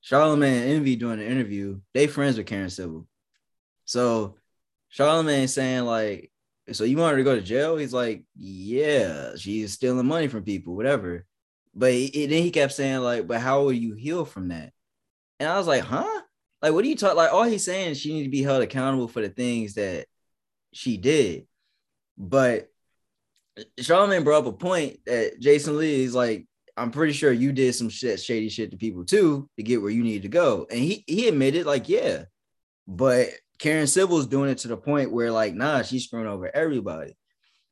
[0.05, 3.07] Charlamagne and Envy during the interview, they friends with Karen Civil.
[3.87, 4.37] So
[4.95, 6.31] Charlamagne saying like,
[6.73, 7.77] so you want her to go to jail?
[7.77, 11.27] He's like, yeah, she's stealing money from people, whatever.
[11.75, 14.73] But he- then he kept saying like, but how will you heal from that?
[15.41, 16.23] And I was like, huh?
[16.63, 17.17] Like, what are you talking?
[17.17, 20.07] Like, all he's saying is she need to be held accountable for the things that
[20.73, 21.47] she did.
[22.17, 22.69] But
[23.81, 26.47] Charlamagne brought up a point that Jason Lee is like,
[26.77, 29.91] I'm pretty sure you did some shit, shady shit to people too to get where
[29.91, 30.67] you need to go.
[30.71, 32.25] And he he admitted, like, yeah,
[32.89, 33.29] but
[33.65, 37.17] Karen Civil's doing it to the point where, like, nah, she's screwing over everybody.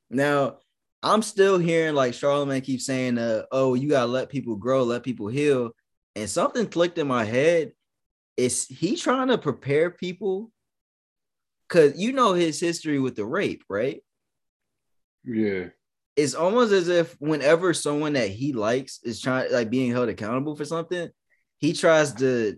[0.08, 0.56] Now,
[1.02, 5.02] I'm still hearing like Charlamagne keeps saying, uh, oh, you gotta let people grow, let
[5.02, 5.72] people heal.
[6.16, 7.72] And something clicked in my head.
[8.38, 10.50] Is he trying to prepare people?
[11.68, 14.00] Cause you know his history with the rape, right?
[15.26, 15.66] yeah.
[16.16, 20.56] it's almost as if whenever someone that he likes is trying like being held accountable
[20.56, 21.10] for something,
[21.58, 22.56] he tries to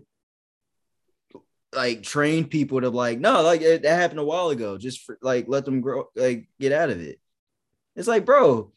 [1.75, 4.77] like train people to like, no, like it, that happened a while ago.
[4.77, 7.19] Just for, like let them grow, like get out of it.
[7.95, 8.71] It's like, bro,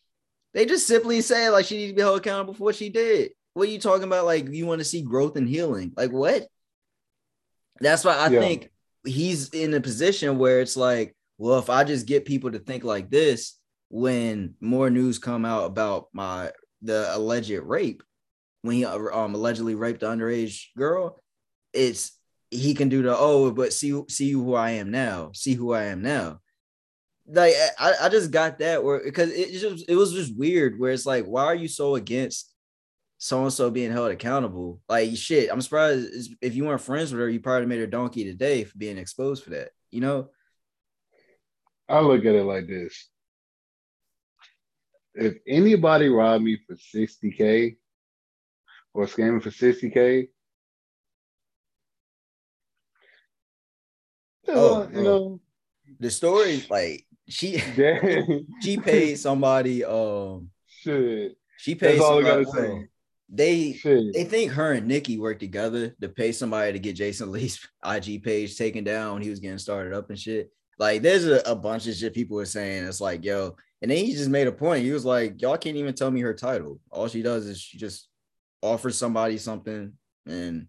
[0.55, 3.33] they just simply say like she needs to be held accountable for what she did.
[3.55, 4.27] What are you talking about?
[4.27, 5.93] Like you want to see growth and healing?
[5.97, 6.47] Like what?
[7.81, 8.41] That's why I Yeah.
[8.41, 8.71] think
[9.05, 12.85] he's in a position where it's like, well, if I just get people to think
[12.85, 13.59] like this,
[13.91, 18.03] when more news come out about my the alleged rape,
[18.63, 21.23] when he um allegedly raped the underage girl,
[21.73, 22.18] it's
[22.51, 25.85] he can do the oh, but see see who I am now, see who I
[25.85, 26.41] am now.
[27.27, 30.93] Like I, I just got that where because it just it was just weird where
[30.93, 32.53] it's like, why are you so against
[33.19, 34.81] so and so being held accountable?
[34.89, 38.25] Like shit, I'm surprised if you weren't friends with her, you probably made her donkey
[38.25, 39.71] today for being exposed for that.
[39.91, 40.31] You know?
[41.89, 43.09] I look at it like this.
[45.15, 47.77] If anybody robbed me for 60K
[48.95, 50.29] or scamming for 60K,
[54.49, 55.41] Oh, you know,
[56.01, 57.59] The story, like she
[58.63, 59.85] she paid somebody.
[59.85, 61.37] Um, shit.
[61.57, 62.89] she paid That's all I gotta say.
[63.31, 64.15] They Shit.
[64.15, 68.23] they think her and Nikki worked together to pay somebody to get Jason Lee's IG
[68.23, 70.51] page taken down when he was getting started up and shit.
[70.79, 72.85] Like, there's a, a bunch of shit people were saying.
[72.85, 74.85] It's like, yo, and then he just made a point.
[74.85, 76.81] He was like, y'all can't even tell me her title.
[76.91, 78.09] All she does is she just
[78.63, 79.93] offers somebody something
[80.27, 80.67] and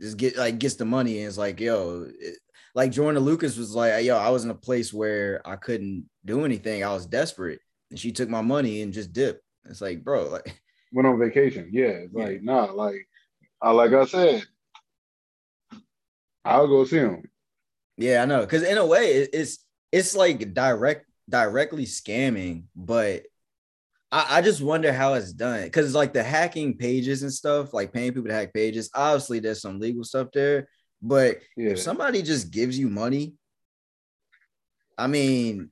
[0.00, 1.18] just get like gets the money.
[1.18, 2.38] And it's like, yo, it,
[2.74, 6.44] like Jordan Lucas was like, yo, I was in a place where I couldn't do
[6.44, 6.82] anything.
[6.84, 7.60] I was desperate,
[7.90, 9.42] and she took my money and just dipped.
[9.64, 10.60] It's like, bro, like.
[10.92, 11.70] Went on vacation.
[11.72, 12.24] Yeah, it's Yeah.
[12.24, 13.08] like nah, like,
[13.60, 14.44] I like I said,
[16.44, 17.24] I'll go see him.
[17.96, 18.40] Yeah, I know.
[18.40, 19.58] Because in a way, it's
[19.90, 23.22] it's like direct directly scamming, but
[24.12, 25.64] I, I just wonder how it's done.
[25.64, 29.62] Because like the hacking pages and stuff, like paying people to hack pages, obviously there's
[29.62, 30.68] some legal stuff there.
[31.06, 33.34] But Yeah, if somebody just gives you money,
[34.96, 35.70] I mean,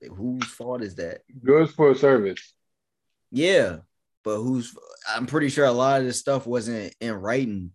[0.00, 1.20] whose fault is that?
[1.44, 2.52] goods for a service.
[3.30, 3.78] Yeah,
[4.24, 4.76] but who's?
[5.08, 7.70] I'm pretty sure a lot of this stuff wasn't in writing.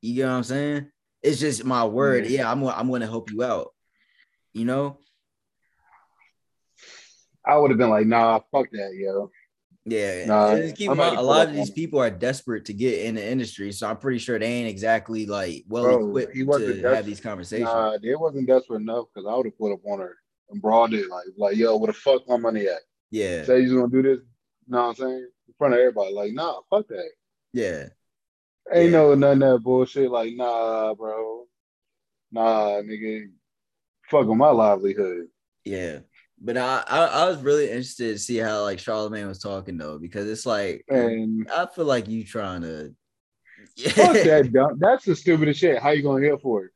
[0.00, 0.86] You get what I'm saying?
[1.20, 2.26] It's just my word.
[2.26, 2.42] Yeah.
[2.42, 2.64] Yeah, I'm.
[2.64, 3.74] I'm going to help you out.
[4.52, 4.98] You know?
[7.44, 9.30] I would have been like, nah, fuck that, yo.
[9.90, 10.26] Yeah.
[10.26, 13.26] Nah, keep in mind, a lot of these people are desperate to get in the
[13.26, 16.74] industry, so I'm pretty sure they ain't exactly like well Bro, equipped he to wasn't
[16.74, 17.06] have desperate.
[17.06, 17.68] these conversations.
[17.68, 20.16] Nah, they wasn't desperate enough because I would have put up on her
[20.50, 22.80] and broad it like, like, yo, where the fuck my money at?
[23.10, 23.44] Yeah.
[23.44, 24.18] Say you're gonna do this,
[24.66, 25.28] you know what I'm saying?
[25.48, 27.10] In front of everybody, like, nah, fuck that.
[27.52, 27.88] Yeah.
[28.72, 28.98] Ain't Yeah.
[28.98, 30.10] no none of that bullshit.
[30.10, 31.46] Like, nah, bro,
[32.30, 33.30] nah, nigga,
[34.10, 35.28] fuck with my livelihood.
[35.64, 36.00] Yeah.
[36.40, 39.98] But I, I I was really interested to see how like Charlamagne was talking though,
[39.98, 42.94] because it's like And I feel like you trying to
[43.90, 44.78] fuck that, dumb.
[44.78, 45.82] That's the stupidest shit.
[45.82, 46.70] How you gonna heal for it?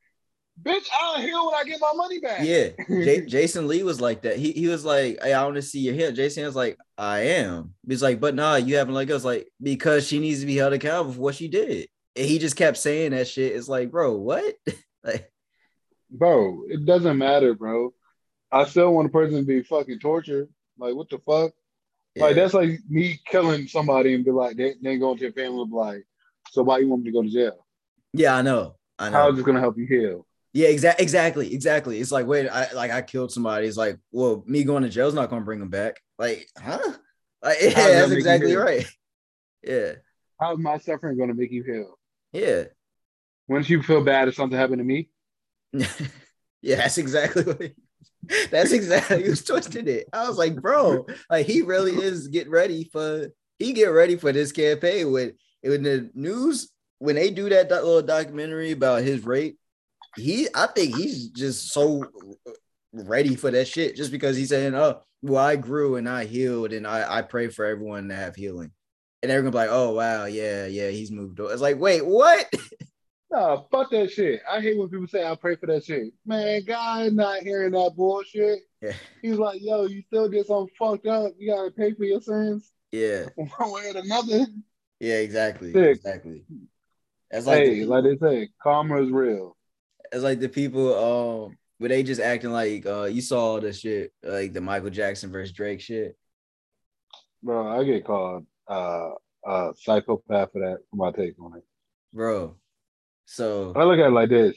[0.61, 2.41] Bitch, I'll heal when I get my money back.
[2.43, 4.37] Yeah, J- Jason Lee was like that.
[4.37, 7.21] He he was like, "Hey, I want to see your hair." Jason was like, "I
[7.21, 10.47] am." He's like, "But nah, you haven't let go." It's like because she needs to
[10.47, 11.89] be held accountable for what she did.
[12.15, 13.57] And he just kept saying that shit.
[13.57, 14.55] It's like, bro, what?
[15.05, 15.33] like,
[16.11, 17.95] bro, it doesn't matter, bro.
[18.53, 20.49] I still want a person to be fucking tortured.
[20.79, 21.53] Like, what the fuck?
[22.17, 25.63] Like, that's like me killing somebody and be like, they, then going to your family
[25.63, 26.07] and be like,
[26.51, 27.67] so why you want me to go to jail?
[28.13, 29.17] yeah, I know, I know.
[29.17, 30.27] How is this gonna help you heal?
[30.53, 31.99] yeah, exactly, exactly, exactly.
[32.01, 33.67] It's like, wait, I like I killed somebody.
[33.67, 36.01] It's like, well, me going to jail is not gonna bring him back.
[36.19, 36.93] Like, huh?
[37.43, 38.87] Like, yeah, How does that that's exactly right.
[39.63, 39.93] Yeah,
[40.41, 41.99] How's my suffering gonna make you heal?
[42.33, 42.65] yeah.
[43.49, 45.09] Wouldn't you feel bad if something happened to me?
[46.63, 47.61] yeah, that's exactly what
[48.51, 50.09] that's exactly who's twisted it.
[50.13, 54.33] I was like, bro, like he really is getting ready for he get ready for
[54.33, 55.33] this campaign when
[55.63, 59.59] when the news when they do that doc- little documentary about his rape,
[60.17, 62.05] he I think he's just so
[62.93, 66.73] ready for that shit just because he's saying, Oh, well, I grew and I healed
[66.73, 68.73] and I, I pray for everyone to have healing.
[69.23, 71.53] And they're gonna be like, oh wow, yeah, yeah, he's moved on.
[71.53, 72.47] It's like, wait, what?
[73.33, 74.43] No, fuck that shit.
[74.51, 76.13] I hate when people say I pray for that shit.
[76.27, 78.61] Man, God not hearing that bullshit.
[78.83, 78.93] Yeah,
[79.23, 81.33] He's like, yo, you still did something fucked up.
[81.39, 84.47] You gotta pay for your sins yeah, one way or another.
[85.01, 85.73] yeah, exactly.
[85.73, 85.97] Sick.
[85.97, 86.45] Exactly.
[87.31, 89.57] That's like the hey, like they say, karma is real.
[90.13, 94.13] it's like the people um where they just acting like uh you saw the shit
[94.23, 96.17] like the Michael Jackson versus Drake shit.
[97.43, 99.13] Bro, I get called uh
[99.47, 101.65] uh psychopath for that for my take on it.
[102.13, 102.57] Bro.
[103.33, 104.57] So I look at it like this.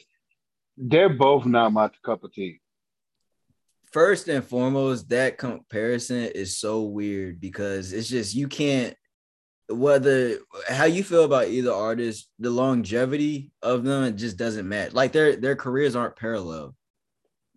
[0.76, 2.60] They're both not my cup of tea.
[3.90, 8.94] first and foremost, that comparison is so weird because it's just you can't
[9.68, 14.92] whether how you feel about either artist, the longevity of them just doesn't match.
[14.92, 16.74] Like their their careers aren't parallel.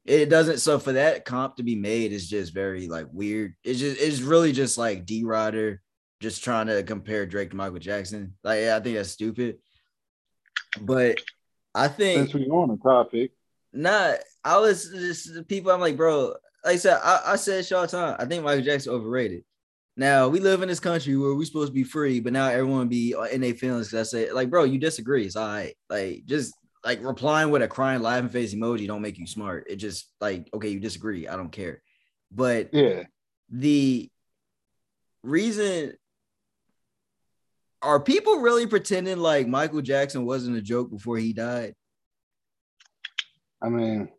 [0.06, 0.60] It doesn't.
[0.60, 3.56] So for that comp to be made is just very like weird.
[3.64, 5.82] It's just it's really just like D Rider
[6.22, 8.36] just trying to compare Drake to Michael Jackson.
[8.44, 9.58] Like yeah, I think that's stupid.
[10.82, 11.20] But
[11.74, 13.32] I think Since we on the topic,
[13.74, 14.20] not.
[14.44, 15.72] I was just people.
[15.72, 16.34] I'm like, bro.
[16.66, 18.16] Like I said, I, I said short time.
[18.20, 19.44] I think Michael Jackson overrated.
[19.96, 22.88] Now we live in this country where we're supposed to be free, but now everyone
[22.88, 23.92] be in their feelings.
[23.92, 25.26] Cause I say, like, bro, you disagree.
[25.26, 25.76] It's all right.
[25.90, 26.54] Like, just
[26.86, 29.68] like replying with a crying laughing face emoji don't make you smart.
[29.70, 31.28] It just like, okay, you disagree.
[31.28, 31.82] I don't care.
[32.32, 33.04] But yeah.
[33.50, 34.10] the
[35.24, 35.94] reason
[37.82, 41.76] are people really pretending like Michael Jackson wasn't a joke before he died?
[43.62, 44.10] I mean,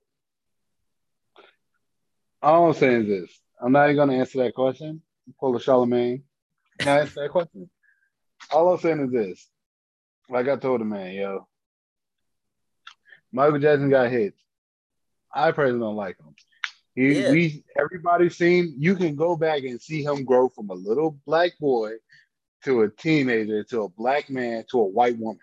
[2.43, 3.41] all I'm saying is this.
[3.61, 5.03] I'm not even gonna answer that question.
[5.39, 6.23] Pull a Charlamagne.
[6.79, 7.69] Can I answer that question?
[8.51, 9.49] All I'm saying is this.
[10.29, 11.47] Like I told the man, yo.
[13.33, 14.39] Michael Jackson got hits.
[15.33, 16.35] I personally don't like him.
[16.95, 17.31] He, Yeah.
[17.31, 18.75] we everybody's seen.
[18.79, 21.93] You can go back and see him grow from a little black boy
[22.65, 25.41] to a teenager to a black man to a white woman.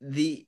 [0.00, 0.46] the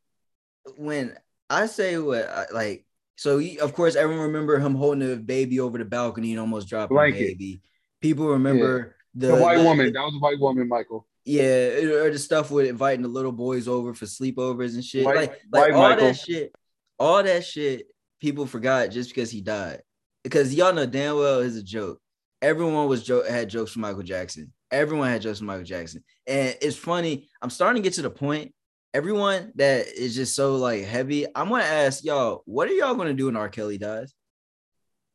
[0.77, 1.17] when
[1.49, 2.85] I say what I, like
[3.17, 6.69] so he, of course everyone remember him holding a baby over the balcony and almost
[6.69, 7.63] dropping the baby.
[8.01, 9.93] People remember the, The, white the- woman.
[9.93, 11.07] That was a white woman, Michael.
[11.25, 15.05] yeah, or the stuff with inviting the little boys over for sleepovers and shit.
[15.05, 16.07] White- like white like all Michael.
[16.07, 16.55] that shit,
[16.99, 17.87] all that shit
[18.21, 19.83] people forgot just because he died.
[20.23, 22.01] Because y'all know damn well is a joke.
[22.43, 24.53] Everyone was joke had jokes for Michael Jackson.
[24.71, 26.05] Everyone had for Michael Jackson.
[26.27, 27.29] And it's funny.
[27.43, 28.55] I'm starting to get to the point.
[28.93, 31.27] Everyone that is just so like heavy.
[31.35, 33.49] I'm gonna ask y'all, what are y'all gonna do when R.
[33.49, 34.13] Kelly dies?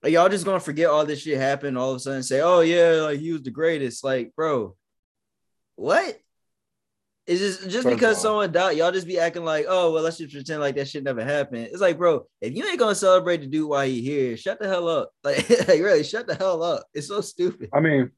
[0.04, 2.62] Are y'all just gonna forget all this shit happened all of a sudden say, oh
[2.62, 4.04] yeah, like he was the greatest?
[4.04, 4.76] Like, bro,
[5.76, 6.20] what?
[7.28, 10.20] It's just just First because someone died, y'all just be acting like, oh well, let's
[10.20, 11.70] just pretend like that shit never happened.
[11.72, 14.68] It's like, bro, if you ain't gonna celebrate the dude while he here, shut the
[14.68, 15.10] hell up.
[15.24, 16.86] Like, like really, shut the hell up.
[16.94, 17.70] It's so stupid.
[17.74, 18.12] I mean,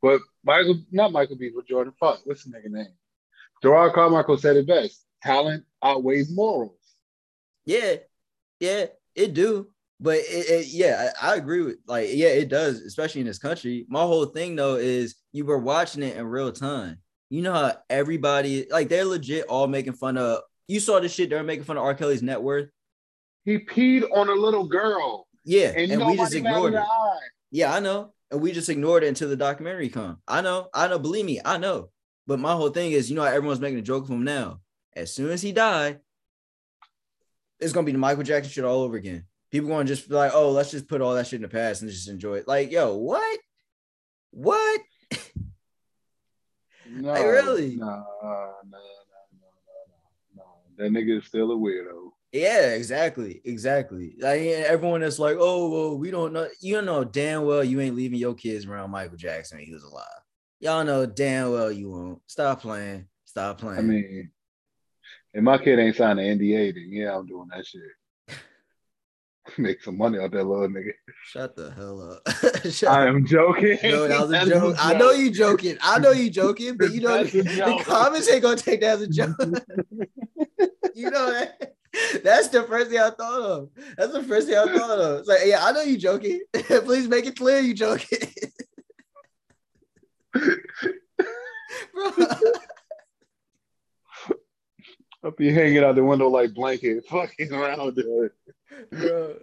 [0.00, 1.92] but Michael, not Michael B, but Jordan.
[1.98, 2.94] Fuck, what's the nigga name?
[3.62, 6.78] Jerrod Carmichael said it best: talent outweighs morals.
[7.64, 7.96] Yeah,
[8.60, 9.68] yeah, it do.
[9.98, 13.38] But it, it- yeah, I, I agree with like, yeah, it does, especially in this
[13.38, 13.86] country.
[13.88, 16.98] My whole thing though is you were watching it in real time.
[17.28, 20.40] You know how everybody like they're legit all making fun of.
[20.68, 21.94] You saw the shit they're making fun of R.
[21.94, 22.68] Kelly's net worth.
[23.44, 26.82] He peed on a little girl, Yeah, and, and, we just ignored it.
[27.52, 28.12] Yeah, I know.
[28.30, 30.18] And we just ignored it until the documentary come.
[30.26, 31.90] I know, I know, believe me, I know.
[32.26, 34.60] But my whole thing is, you know, how everyone's making a joke of him now.
[34.94, 36.00] As soon as he died,
[37.60, 39.24] it's gonna be the Michael Jackson shit all over again.
[39.52, 41.82] People gonna just be like, oh, let's just put all that shit in the past
[41.82, 42.48] and just enjoy it.
[42.48, 43.38] Like, yo, what?
[44.32, 44.80] What?
[46.90, 47.76] No, Like, really?
[47.76, 48.78] No, no, no, no,
[50.34, 50.44] no, no.
[50.76, 52.10] That nigga is still a weirdo.
[52.36, 54.14] Yeah, exactly, exactly.
[54.18, 56.48] Like everyone that's like, oh, well, we don't know.
[56.60, 60.04] You know damn well you ain't leaving your kids around Michael Jackson he was alive.
[60.60, 62.20] Y'all know damn well you won't.
[62.26, 63.06] Stop playing.
[63.24, 63.78] Stop playing.
[63.78, 64.30] I mean,
[65.32, 67.82] if my kid ain't signed an NDA, then yeah, I'm doing that shit.
[69.58, 70.92] Make some money off that little nigga.
[71.24, 72.22] Shut the hell up.
[72.88, 73.78] I am joking.
[73.82, 74.76] No, that was a That's joke.
[74.78, 75.76] I know you joking.
[75.82, 79.08] I know you joking, but you know the comments ain't gonna take that as a
[79.08, 79.36] joke.
[80.94, 81.74] you know that.
[82.24, 83.70] That's the first thing I thought of.
[83.96, 85.18] That's the first thing I thought of.
[85.20, 86.40] It's like, yeah, I know you joking.
[86.54, 88.18] Please make it clear you joking.
[91.94, 92.12] Bro,
[95.24, 98.32] Up you hanging out the window like blanket, fucking around there.
[98.92, 99.36] bro.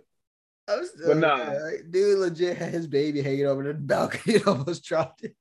[0.67, 1.35] I'm still, But nah.
[1.61, 5.35] like, dude legit had his baby hanging over the balcony and almost dropped it.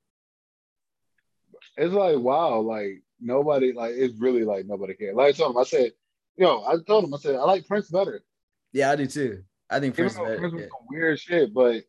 [1.76, 5.14] It's like wow, like nobody, like it's really like nobody cares.
[5.14, 5.92] Like him, I said,
[6.36, 8.22] yo, I told him, I said I like Prince better.
[8.72, 9.42] Yeah, I do too.
[9.70, 10.18] I think Even Prince.
[10.18, 10.68] better, Prince was yeah.
[10.68, 11.82] some weird shit, but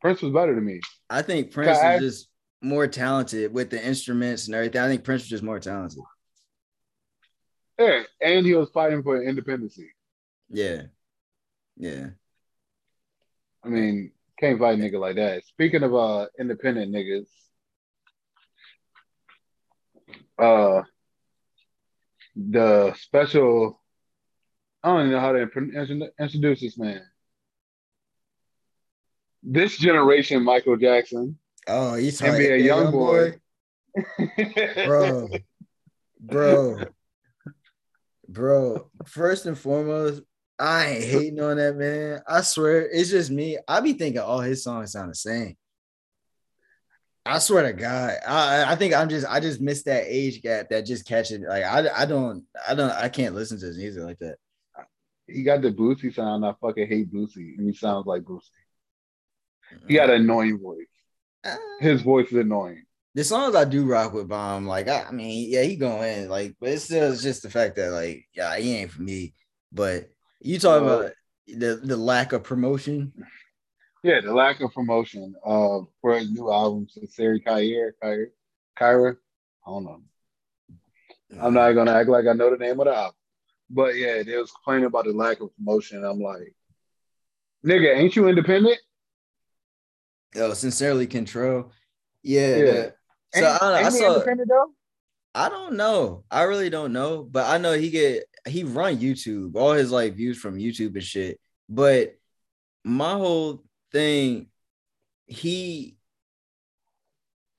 [0.00, 0.80] Prince was better to me.
[1.08, 2.28] I think Prince is just
[2.60, 4.80] more talented with the instruments and everything.
[4.80, 6.02] I think Prince was just more talented.
[7.78, 9.78] Yeah, and he was fighting for independence.
[10.48, 10.82] Yeah.
[11.76, 12.10] Yeah.
[13.64, 15.44] I mean, can't fight a nigga like that.
[15.46, 17.26] Speaking of uh independent niggas,
[20.38, 20.82] uh
[22.36, 23.80] the special
[24.82, 25.48] I don't even know how to
[26.20, 27.02] introduce this man.
[29.42, 31.38] This generation Michael Jackson.
[31.66, 33.40] Oh, you talking NBA young boy.
[34.84, 35.28] Bro.
[36.20, 36.84] Bro.
[38.28, 38.90] Bro.
[39.06, 40.22] First and foremost,
[40.58, 42.20] I ain't hating on that man.
[42.28, 43.56] I swear, it's just me.
[43.66, 45.56] I be thinking all his songs sound the same.
[47.26, 50.68] I swear to God, I I think I'm just I just missed that age gap
[50.68, 54.02] that just catching like I I don't I don't I can't listen to his music
[54.02, 54.36] like that.
[55.26, 56.44] he got the Boosie sound.
[56.44, 58.42] I fucking hate Boosie, and he sounds like Boosie.
[59.88, 60.86] He got an annoying voice.
[61.46, 61.56] Ah.
[61.80, 62.84] His voice is annoying.
[63.14, 66.54] the songs I do rock with Bomb, like I, I mean, yeah, he going like,
[66.60, 69.32] but it's still it's just the fact that like, yeah, he ain't for me.
[69.72, 70.10] But
[70.40, 71.12] you talking Well- about
[71.46, 73.12] the the lack of promotion?
[74.04, 78.26] Yeah, the lack of promotion uh, for his new album, Sincere Kyra, Kyra,
[78.78, 79.16] Kyra.
[79.66, 80.02] I don't know.
[81.40, 83.14] I'm not gonna act like I know the name of the album,
[83.70, 86.04] but yeah, they was complaining about the lack of promotion.
[86.04, 86.54] I'm like,
[87.66, 88.76] nigga, ain't you independent?
[90.36, 91.70] Oh, sincerely Kentrell.
[92.22, 92.56] Yeah.
[92.56, 92.64] Yeah.
[92.64, 92.94] the-
[93.32, 94.12] so I, don't know, I saw.
[94.16, 94.70] independent though.
[95.34, 96.24] I don't know.
[96.30, 100.14] I really don't know, but I know he get he run YouTube, all his like
[100.14, 101.40] views from YouTube and shit.
[101.70, 102.18] But
[102.84, 103.64] my whole
[103.94, 104.48] thing,
[105.26, 105.96] he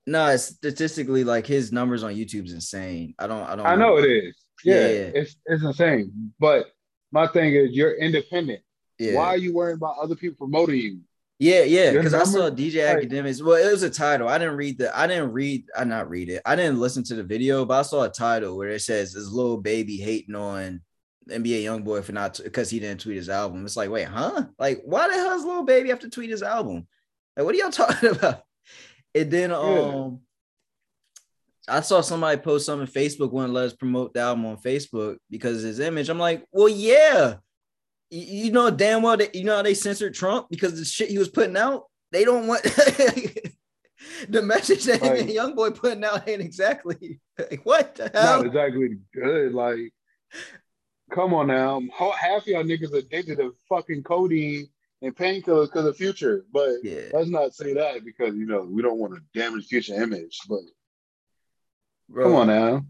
[0.06, 3.16] no, statistically, like his numbers on YouTube's insane.
[3.18, 3.66] I don't, I don't.
[3.66, 4.36] I know it is.
[4.64, 5.12] Yeah, Yeah.
[5.16, 6.32] it's it's insane.
[6.40, 6.68] But
[7.12, 8.62] my thing is you're independent.
[9.00, 9.16] Yeah.
[9.16, 11.00] Why are you worrying about other people promoting you?
[11.40, 13.44] Yeah, yeah, because I saw DJ like- Akademiks.
[13.44, 14.28] Well, it was a title.
[14.30, 14.98] I didn't read the.
[14.98, 15.66] I didn't read.
[15.76, 16.42] I not read it.
[16.46, 19.30] I didn't listen to the video, but I saw a title where it says this
[19.30, 20.82] Lil Baby hating on
[21.30, 23.66] NBA YoungBoy for not because he didn't tweet his album.
[23.66, 24.46] It's like, wait, huh?
[24.60, 26.88] Like, why the hell is Lil Baby have to tweet his album?
[27.36, 28.44] Like, what are y'all talking about?
[29.14, 30.20] And then um,
[31.68, 32.88] I saw somebody post something.
[32.88, 36.10] Facebook wouldn't let us promote the album on Facebook because of his image.
[36.10, 37.36] I'm like, well, yeah.
[38.12, 41.10] You, you know damn well that you know how they censored Trump because the shit
[41.10, 41.86] he was putting out.
[42.12, 42.62] They don't want
[44.30, 45.34] the message that him and Right.
[45.34, 48.38] young boy putting out ain't exactly like what the hell.
[48.38, 49.54] Not exactly good.
[49.54, 49.92] Like,
[51.12, 51.82] come on now.
[51.98, 54.68] Half y'all niggas addicted to fucking codeine
[55.02, 56.46] and painkillers because of future.
[56.52, 60.02] But Yeah, let's not say that because you know we don't want to damage future
[60.02, 60.40] image.
[60.48, 60.62] But
[62.10, 62.26] bro.
[62.26, 62.86] come on now.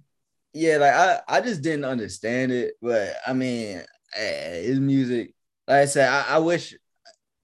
[0.54, 3.82] yeah, like I, I just didn't understand it, but I mean,
[4.16, 5.34] eh, his music,
[5.68, 6.76] like I said, I, I wish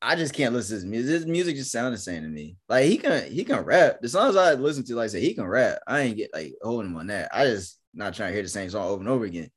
[0.01, 1.13] I just can't listen to his music.
[1.13, 2.57] His music just sounds the same to me.
[2.67, 4.01] Like he can he can rap.
[4.01, 5.80] The songs I listen to, like I said, he can rap.
[5.86, 7.30] I ain't get like holding him on that.
[7.34, 9.51] I just not trying to hear the same song over and over again.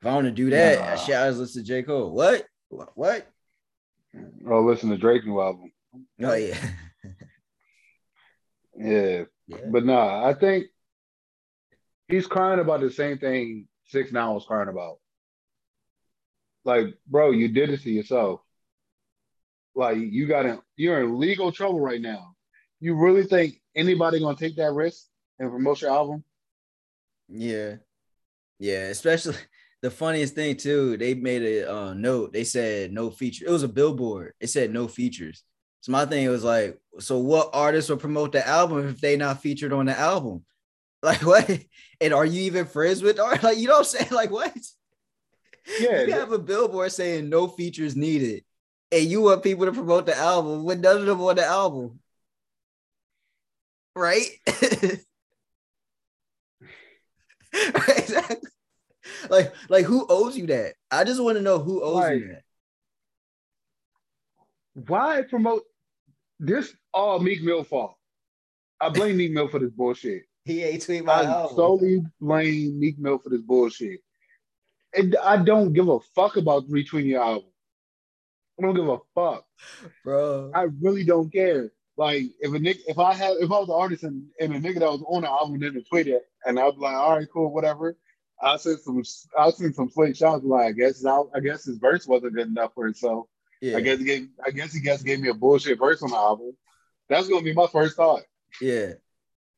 [0.00, 0.96] If I want to do that, Nah.
[0.96, 1.82] shit, I just listen to J.
[1.82, 2.10] Cole.
[2.12, 2.46] What?
[2.94, 3.26] What?
[4.48, 5.72] Oh, listen to Drake new album.
[6.22, 6.56] Oh yeah.
[8.76, 9.58] Yeah, yeah.
[9.70, 10.66] but nah, I think
[12.08, 15.00] he's crying about the same thing Six Nine was crying about.
[16.64, 18.40] Like, bro, you did it to yourself.
[19.74, 22.34] Like, you got in, you're in legal trouble right now.
[22.80, 25.04] You really think anybody gonna take that risk
[25.38, 26.24] and promote your album?
[27.28, 27.76] Yeah.
[28.58, 29.36] Yeah, especially
[29.82, 32.32] the funniest thing too, they made a uh, note.
[32.32, 33.46] They said no feature.
[33.46, 34.34] It was a billboard.
[34.40, 35.42] It said no features.
[35.80, 39.40] So my thing was like, so what artists will promote the album if they not
[39.40, 40.44] featured on the album?
[41.02, 41.48] Like what?
[42.02, 43.42] And are you even friends with art?
[43.42, 44.12] Like you know what I'm saying?
[44.12, 44.54] Like what?
[45.80, 48.44] Yeah, you have a billboard saying no features needed,
[48.90, 52.00] and you want people to promote the album when none of them on the album,
[53.94, 54.26] right?
[57.52, 58.50] Right, exactly.
[59.30, 60.74] Like, like who owes you that?
[60.90, 62.42] I just want to know who owes you that.
[64.74, 65.62] Why promote
[66.38, 67.96] this all Meek Mill fault?
[68.80, 70.22] I blame Meek Mill for this bullshit.
[70.46, 74.00] He ain't tweet my I solely blame Meek Mill for this bullshit.
[74.94, 77.50] And I don't give a fuck about retweeting your album.
[78.58, 79.44] I don't give a fuck.
[80.02, 80.50] bro.
[80.54, 81.72] I really don't care.
[81.96, 84.58] Like if a nigga, if I had, if I was an artist and, and a
[84.58, 87.28] nigga that was on the album didn't tweet it, and I'd be like, all right,
[87.30, 87.96] cool, whatever.
[88.42, 89.02] I send some,
[89.38, 90.44] I seen some slick shots.
[90.44, 93.26] Like I guess, I, I guess his verse wasn't good enough for himself.
[93.60, 96.10] Yeah, I guess he gave, I guess he guess gave me a bullshit verse on
[96.10, 96.56] the album.
[97.08, 98.22] That's gonna be my first thought.
[98.60, 98.92] yeah,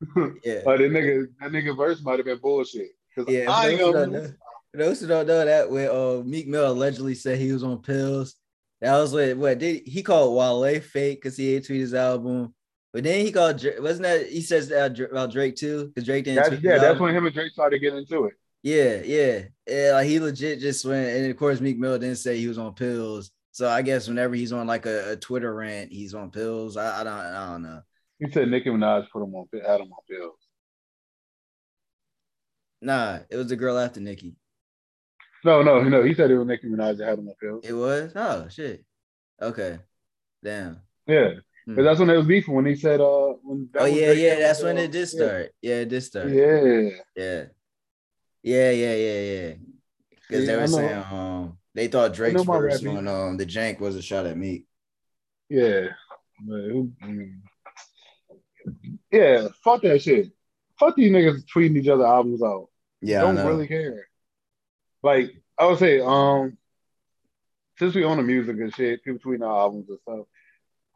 [0.43, 0.61] yeah.
[0.65, 2.89] Like that nigga, that nigga verse might have been bullshit.
[3.27, 3.91] Yeah, I ain't gonna.
[3.91, 4.31] who don't know,
[4.71, 7.81] for those who don't know that when uh, Meek Mill allegedly said he was on
[7.81, 8.35] pills,
[8.81, 12.53] that was what what did he called Wale fake because he ain't tweet his album,
[12.91, 16.49] but then he called wasn't that he says that about Drake too because Drake didn't
[16.49, 17.03] That's, yeah, that's album.
[17.03, 18.33] when him and Drake started getting into it.
[18.63, 22.37] Yeah yeah yeah like he legit just went and of course Meek Mill didn't say
[22.37, 25.91] he was on pills, so I guess whenever he's on like a, a Twitter rant
[25.91, 26.77] he's on pills.
[26.77, 27.81] I, I don't I don't know.
[28.19, 30.37] He said Nicki Minaj put him on, had him on pills.
[32.81, 34.35] Nah, it was the girl after Nicki.
[35.45, 36.03] No, no, no.
[36.03, 37.65] He said it was Nicki Minaj that had him on pills.
[37.67, 38.85] It was oh shit.
[39.41, 39.79] Okay,
[40.43, 40.81] damn.
[41.07, 41.31] Yeah,
[41.65, 41.75] Hmm.
[41.75, 44.35] but that's when it was beefing when he said, "Uh, when Oh yeah, yeah.
[44.35, 45.05] That's when it did yeah.
[45.05, 45.51] start.
[45.61, 46.29] Yeah, it did start.
[46.29, 47.43] Yeah, Yeah,
[48.43, 49.53] yeah, yeah, yeah, yeah.
[50.27, 53.45] Because they were saying um they thought Drake's know my verse rap on um the
[53.45, 54.65] Jank was a shot at me.
[55.49, 55.87] yeah,
[56.45, 56.59] But
[59.11, 59.47] yeah.
[59.63, 60.31] Fuck that shit.
[60.79, 62.69] Fuck these niggas tweeting each other albums out.
[63.01, 64.07] Yeah, I Don't really care.
[65.01, 66.57] Like I would say, um,
[67.77, 70.25] since we own the music and shit, people tweeting our albums and stuff.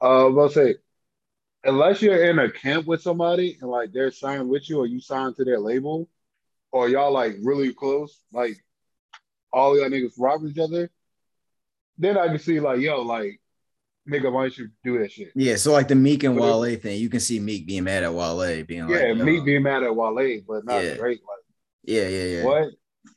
[0.02, 0.76] Uh, I will say,
[1.64, 5.00] unless you're in a camp with somebody and like they're signed with you or you
[5.00, 6.08] signed to their label,
[6.72, 8.58] or y'all like really close, like
[9.52, 10.90] all y'all niggas with each other,
[11.98, 13.40] then I can see like, yo, like,
[14.10, 15.32] nigga, why don't you do that shit?
[15.36, 18.04] Yeah, so like the Meek and But Wale thing, you can see Meek being mad
[18.04, 20.96] at Wale, being like, yeah, yo, me uh, being mad at Wale, but not Yeah.
[20.96, 21.22] Drake.
[21.22, 21.46] Like,
[21.84, 22.44] yeah, yeah, yeah.
[22.44, 22.70] What?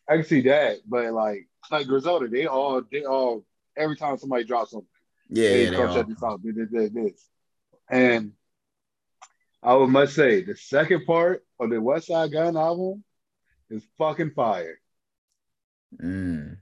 [0.09, 3.44] I can see that, but like like Griselda, they all they all
[3.76, 4.88] every time somebody drops something,
[5.28, 6.40] Yeah, they yeah, come all- this out.
[6.42, 7.28] This, this, this.
[7.90, 8.32] And
[9.62, 13.05] I would must say the second part of the Westside Gunn album
[13.70, 14.78] is fucking fire.
[16.02, 16.56] Mm,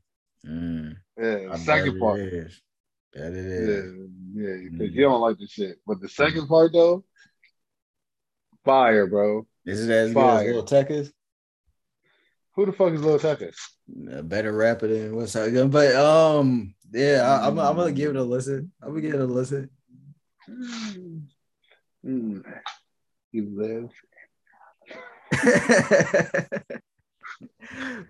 [0.47, 0.97] mm.
[1.21, 2.21] Yeah, second part.
[2.21, 2.61] is.
[3.15, 3.93] Bet it Yeah, is.
[4.35, 4.95] yeah, because Mm.
[4.95, 5.79] you don't like the shit.
[5.87, 7.05] But the second part though,
[8.65, 9.47] fire, bro.
[9.65, 11.13] Is it as good as Lil Little Tech is?
[12.55, 13.53] Who the fuck is Lil Tecca?
[14.11, 18.11] A better rapper than what's up, but um, yeah, I, am I'm, I'm gonna give
[18.11, 18.73] it a listen.
[18.83, 19.71] I'm gonna give it a listen.
[22.05, 22.43] Mm.
[23.31, 23.95] He lives.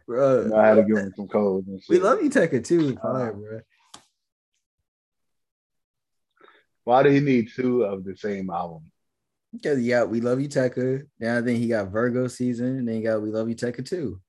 [0.06, 1.86] bro, I had to give him some codes.
[1.88, 2.98] We love you, Tecca too.
[3.02, 3.12] Uh-huh.
[3.12, 3.60] Fire, bro.
[6.84, 8.90] Why do he need two of the same album?
[9.52, 11.06] Because yeah, we love you, Tecca.
[11.18, 13.86] Now I think he got Virgo season, and then he got we love you, Tecca
[13.86, 14.20] too.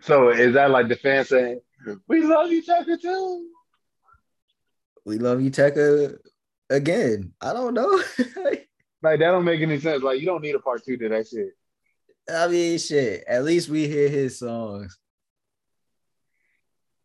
[0.00, 1.60] So is that like the fans saying,
[2.06, 3.48] "We love you, Tecca too"?
[5.04, 6.16] We love you, Tecca.
[6.68, 8.02] Again, I don't know.
[9.02, 10.02] Like that don't make any sense.
[10.02, 11.50] Like you don't need a part two to that shit.
[12.28, 13.24] I mean, shit.
[13.28, 14.98] At least we hear his songs.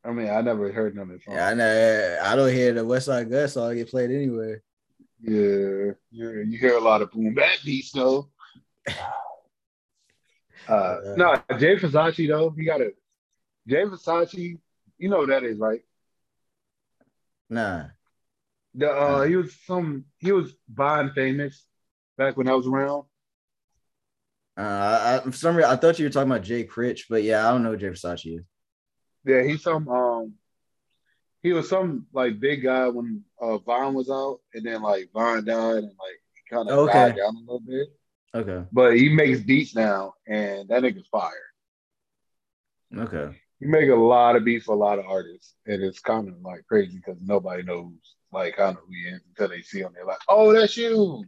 [0.03, 1.35] I mean, I never heard none of his songs.
[1.35, 2.19] Yeah, I know.
[2.23, 4.63] I don't hear the Westside Gunn song get played anywhere.
[5.21, 8.29] Yeah, yeah, you hear a lot of boom bap beats though.
[10.67, 12.91] Uh, no, Jay Versace though, he got a
[13.67, 14.59] Jay Versace.
[14.99, 15.81] You know what that is, right?
[17.49, 17.85] Nah.
[18.75, 21.65] The uh, he was some he was Vine famous
[22.21, 23.05] back when I was around.
[24.57, 27.47] Uh, I, for some reason, I thought you were talking about Jay Critch, but yeah,
[27.47, 28.45] I don't know who Jay Versace is.
[29.25, 30.33] Yeah, he's some um
[31.41, 35.45] he was some like big guy when uh Vine was out, and then like Vine
[35.45, 36.93] died and like he kind of Okay.
[36.93, 37.87] died down a little bit.
[38.33, 38.67] Okay.
[38.71, 41.31] But he makes beats now, and that nigga's fire.
[42.95, 43.35] Okay.
[43.59, 46.35] He make a lot of beats for a lot of artists, and it's kind of
[46.41, 47.93] like crazy because nobody knows
[48.31, 49.91] like kind of who he is until they see him.
[49.93, 51.23] They're like, "Oh, that's you."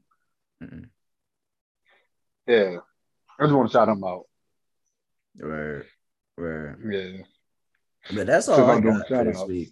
[0.62, 0.90] Mm-mm.
[2.48, 2.78] Yeah,
[3.40, 4.24] I just want to shout him out.
[5.36, 5.86] Where,
[6.36, 7.24] where, Yeah,
[8.16, 9.48] but that's all I I'm doing got for this shout-outs.
[9.48, 9.70] week,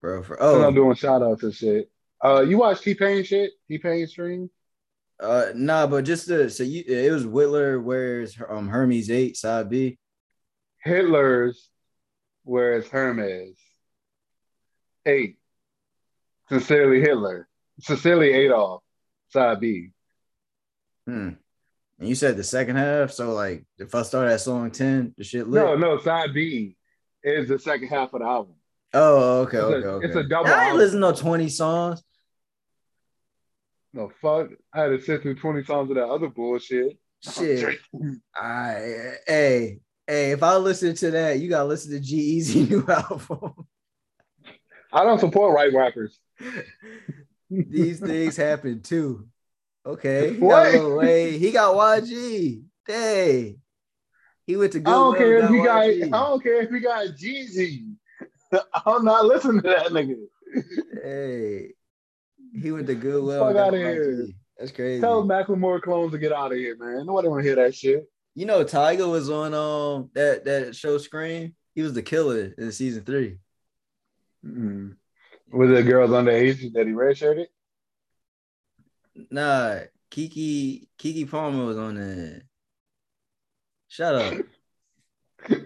[0.00, 0.22] bro.
[0.22, 0.62] For oh.
[0.66, 1.90] I'm doing shout outs and shit.
[2.24, 3.52] Uh, you watch T Pain shit?
[3.68, 4.48] T Pain stream?
[5.20, 7.82] uh, nah, but just to so you, it was Whitler.
[7.82, 9.98] Where's um Hermes eight side B?
[10.84, 11.68] Hitler's,
[12.44, 13.56] whereas Hermes.
[15.06, 15.38] Eight.
[16.48, 17.48] Sincerely Hitler.
[17.80, 18.82] Sincerely Adolf.
[19.30, 19.90] Side B.
[21.06, 21.30] Hmm.
[21.98, 25.24] And you said the second half, so like if I start at song ten, the
[25.24, 25.64] shit lit.
[25.64, 26.76] No, no, side B
[27.22, 28.54] is the second half of the album.
[28.94, 30.06] Oh, okay, It's a- okay, okay.
[30.06, 32.02] it's a double I ain't listen to twenty songs.
[33.94, 34.48] No fuck.
[34.74, 36.96] I had to sit through 20 songs of that other bullshit.
[37.20, 37.78] Shit.
[38.34, 43.52] I hey hey, if I listen to that, you gotta listen to G-Eazy new album.
[44.92, 46.18] I don't support right rappers.
[47.50, 49.28] These things happen too.
[49.84, 50.50] Okay, he What?
[50.50, 51.38] got a little way.
[51.38, 52.62] He got YG.
[52.86, 53.58] Dang,
[54.46, 57.06] he went to I don't care if he got I don't care if he got
[57.08, 57.94] Jeezy.
[58.86, 60.16] I'm not listening to that nigga.
[61.02, 61.72] Hey,
[62.60, 63.46] he went to Goodwill.
[63.46, 63.80] Fuck outta YG.
[63.80, 64.26] here.
[64.58, 65.00] That's crazy.
[65.00, 67.06] Tell Macklemore clones to get out of here, man.
[67.06, 68.08] Nobody want to hear that shit.
[68.34, 71.54] You know, Tyga was on um that that show Scream.
[71.74, 73.38] He was the killer in season three.
[74.44, 74.96] Mm.
[75.52, 77.46] Was it girls underage that he redshirted?
[79.30, 82.42] Nah, Keke Keke Palmer was on there.
[83.88, 84.34] Shut up.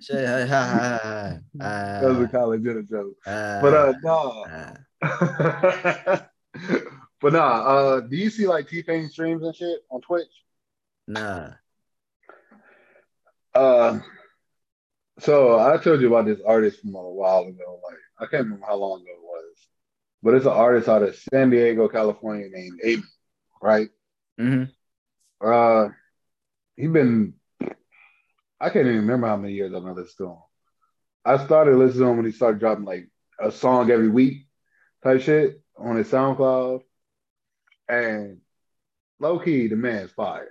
[0.00, 1.38] Shut ha.
[1.54, 3.16] that was a college dinner joke.
[3.26, 4.44] ah, But uh no.
[5.00, 6.28] ah.
[7.20, 10.44] but nah, uh do you see like T Pain streams and shit on Twitch?
[11.06, 11.50] nah.
[13.54, 13.98] Uh,
[15.18, 17.80] so I told you about this artist from a while ago.
[17.84, 19.20] Like I can't remember how long ago it
[20.22, 23.02] but it's an artist out of San Diego, California, named Abe.
[23.62, 23.88] Right?
[24.38, 24.64] hmm
[25.40, 25.88] Uh,
[26.76, 27.34] he been.
[28.60, 30.38] I can't even remember how many years I've been listening to him.
[31.24, 33.08] I started listening to him when he started dropping like
[33.40, 34.46] a song every week,
[35.02, 36.80] type shit on his SoundCloud,
[37.88, 38.38] and
[39.20, 40.50] low key the man's fire,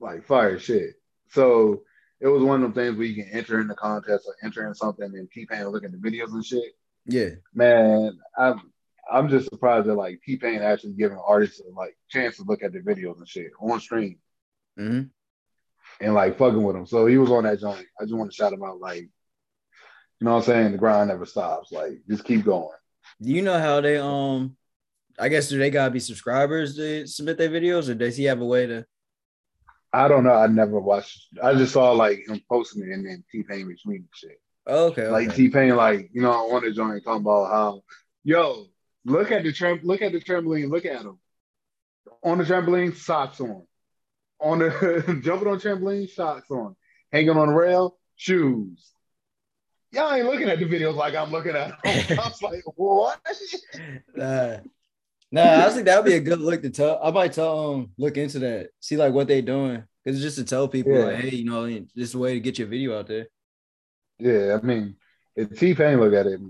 [0.00, 0.94] like fire shit.
[1.30, 1.82] So
[2.20, 4.66] it was one of them things where you can enter in the contest or enter
[4.66, 6.72] in something and T Pain look at the videos and shit.
[7.06, 7.30] Yeah.
[7.54, 8.72] Man, I'm
[9.10, 12.62] I'm just surprised that like T Pain actually giving artists a like chance to look
[12.62, 14.18] at the videos and shit on stream
[14.76, 15.02] hmm
[16.00, 16.86] and like fucking with them.
[16.86, 17.86] So he was on that joint.
[18.00, 19.10] I just want to shout him out, like, you
[20.20, 20.72] know what I'm saying?
[20.72, 21.72] The grind never stops.
[21.72, 22.76] Like, just keep going.
[23.20, 24.56] Do you know how they um?
[25.18, 28.40] I guess do they gotta be subscribers to submit their videos, or does he have
[28.40, 28.86] a way to?
[29.92, 30.34] I don't know.
[30.34, 31.28] I never watched.
[31.42, 34.40] I just saw like him posting it and then T Pain retweeting shit.
[34.66, 35.08] Oh, okay.
[35.08, 35.36] Like okay.
[35.36, 37.82] T Pain, like you know, on the joint talking about how,
[38.24, 38.66] yo,
[39.04, 41.18] look at the tram, look at the trampoline, look at him
[42.22, 43.66] on the trampoline, socks on,
[44.40, 46.76] on the jumping on trampoline, socks on,
[47.10, 48.90] hanging on the rail, shoes.
[49.90, 51.78] Y'all ain't looking at the videos like I'm looking at them.
[51.84, 53.20] I was like, what?
[54.18, 54.58] Uh,
[55.34, 57.00] Nah, I think that would be a good look to tell.
[57.02, 60.36] I might tell them look into that, see like what they doing, because it's just
[60.36, 61.04] to tell people Yeah.
[61.04, 63.28] like, hey, you know, just a way to get your video out there.
[64.22, 64.94] Yeah, I mean,
[65.34, 66.40] if T Pain look at it,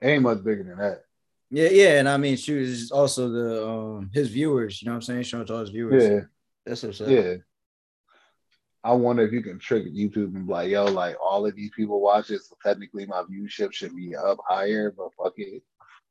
[0.00, 1.02] ain't much bigger than that.
[1.50, 4.80] Yeah, yeah, and I mean, shoot, it's also the um his viewers.
[4.80, 5.24] You know what I'm saying?
[5.24, 6.04] Showing to all his viewers.
[6.04, 6.20] Yeah,
[6.64, 7.08] that's what's up.
[7.08, 7.34] yeah.
[8.84, 11.70] I wonder if you can trick YouTube and be like, yo, like all of these
[11.74, 15.62] people watch it, so technically my viewership should be up higher, but fuck it.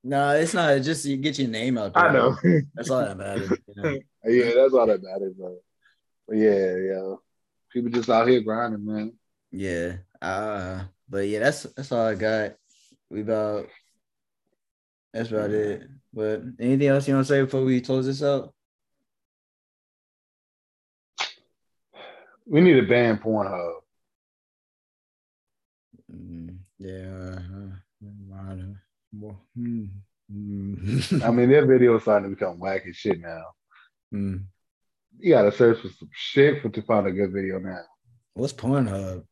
[0.03, 0.71] No, it's not.
[0.71, 2.03] It's just you get your name out there.
[2.03, 2.35] I know.
[2.75, 3.51] That's all that matters.
[3.67, 3.99] You know?
[4.25, 5.57] yeah, that's all that matters, bro.
[6.27, 7.15] But yeah, yeah.
[7.71, 9.13] People just out here grinding, man.
[9.51, 9.97] Yeah.
[10.21, 12.53] Uh, but yeah, that's that's all I got.
[13.09, 13.67] We about
[15.13, 15.83] that's about it.
[16.13, 18.53] But anything else you want to say before we close this out?
[22.45, 23.75] We need a ban Pornhub.
[26.13, 27.39] Mm, yeah.
[27.39, 28.75] uh, I don't know.
[29.13, 29.41] Well.
[30.31, 33.43] I mean, their videos starting to become whack as shit now.
[34.11, 34.37] Hmm.
[35.19, 37.81] You gotta search for some shit for to find a good video now.
[38.33, 39.25] What's Pornhub?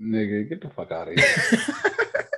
[0.00, 1.26] Nigga, get the fuck out of here.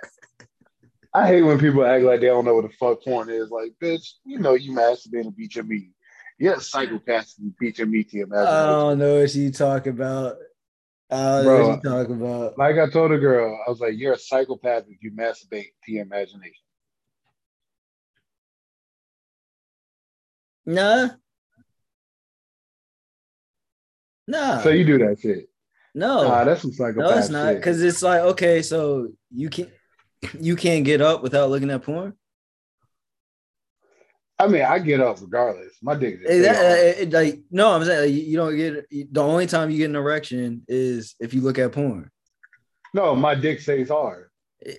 [1.14, 3.50] I hate when people act like they don't know what the fuck porn is.
[3.50, 5.90] Like, bitch, you know you masturbate and beat your meat.
[6.38, 9.86] You're a psychopath and beat your meat to your I don't know what you talk
[9.86, 10.36] about.
[11.10, 11.68] I Bro.
[11.68, 12.58] what you talk about.
[12.58, 15.92] like I told a girl, I was like, you're a psychopath if you masturbate to
[15.92, 16.54] your imagination.
[20.64, 21.10] Nah.
[24.26, 24.60] Nah.
[24.62, 25.51] So you do that shit.
[25.94, 26.22] No.
[26.24, 27.54] Nah, that's some psychopath no, it's not.
[27.54, 29.70] Because it's like, okay, so you can't
[30.40, 32.14] you can't get up without looking at porn.
[34.38, 35.74] I mean, I get up regardless.
[35.82, 39.22] My dick is that- uh, it- like, no, I'm saying like, you, don't get the
[39.22, 42.10] only time you get an erection is if you look at porn.
[42.94, 44.28] No, my dick stays hard.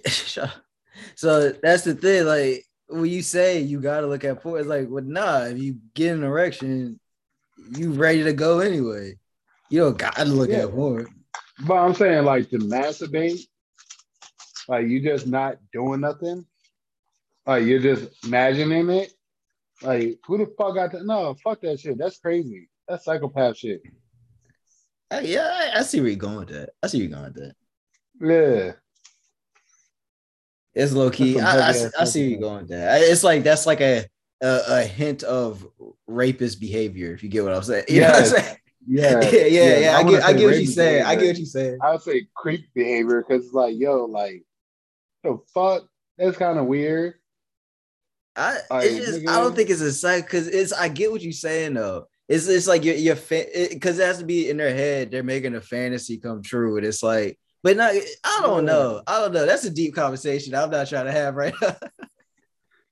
[1.16, 2.26] So that's the thing.
[2.26, 5.46] Like when you say you gotta look at porn, it's like, well, nah.
[5.46, 7.00] If you get an erection,
[7.76, 9.18] you ready to go anyway.
[9.74, 10.66] You don't gotta look Yeah.
[10.66, 11.08] at porn.
[11.66, 13.40] But I'm saying like to masturbate,
[14.68, 16.46] like you just not doing nothing.
[17.48, 19.12] Like you're just imagining it.
[19.82, 21.08] Like who the fuck got that?
[21.08, 21.98] No, fuck that shit.
[21.98, 22.70] That's crazy.
[22.88, 23.82] That's psychopath shit.
[25.10, 26.70] Uh, yeah, I, I see where you're going with that.
[26.84, 27.56] I see where you're going with that.
[28.22, 28.72] Yeah.
[30.76, 31.40] It's low key.
[31.40, 33.02] I, I, see- I see where you're going with that.
[33.02, 34.06] It's like that's like a
[34.40, 35.66] a, a hint of
[36.06, 37.12] rapist behavior.
[37.16, 37.86] If you get what I'm saying.
[37.90, 38.58] You know what I'm saying?
[38.88, 39.22] Yeah.
[39.22, 39.98] yeah, yeah, yeah.
[39.98, 41.04] I, wanna get, I get what you're rapist saying.
[41.04, 41.78] I get what you're saying.
[41.82, 44.44] I would say creep behavior because it's like, yo, like
[45.24, 45.88] the fuck?
[46.18, 47.16] That's kind of weird.
[48.36, 51.22] I Like, it's just I don't think it's a psych because it's I get what
[51.22, 52.08] you're saying though.
[52.28, 55.12] It's it's like your your because it, has to be in their head.
[55.12, 57.94] They're making a fantasy come true, and it's like, but not.
[58.24, 59.02] I don't know.
[59.06, 59.46] I don't know.
[59.46, 60.56] That's a deep conversation.
[60.56, 61.76] I'm not trying to have right now.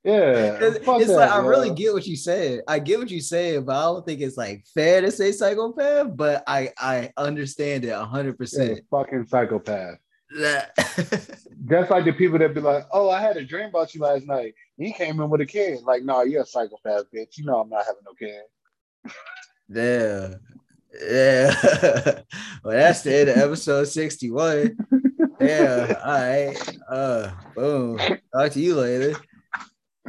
[0.04, 0.58] Yeah.
[0.60, 2.62] it's that, like I really get what you said.
[2.68, 6.16] I get what you saying, but I don't think it's like fair to say psychopath.
[6.16, 8.82] But I I understand it 100%.
[8.90, 9.98] fucking psychopath.
[10.34, 14.26] That's like the people that be like, "Oh, I had a dream about you last
[14.26, 14.54] night.
[14.78, 17.38] He came in with a kid." Like, no, you're a psychopath, bitch.
[17.38, 18.42] You know I'm not having no kid.
[19.70, 20.36] Yeah.
[21.10, 22.22] Yeah.
[22.64, 24.78] well, that's the end of episode 61.
[25.40, 26.00] Yeah.
[26.04, 26.78] All right.
[26.90, 27.98] Uh boom.
[28.34, 29.18] Talk to you later.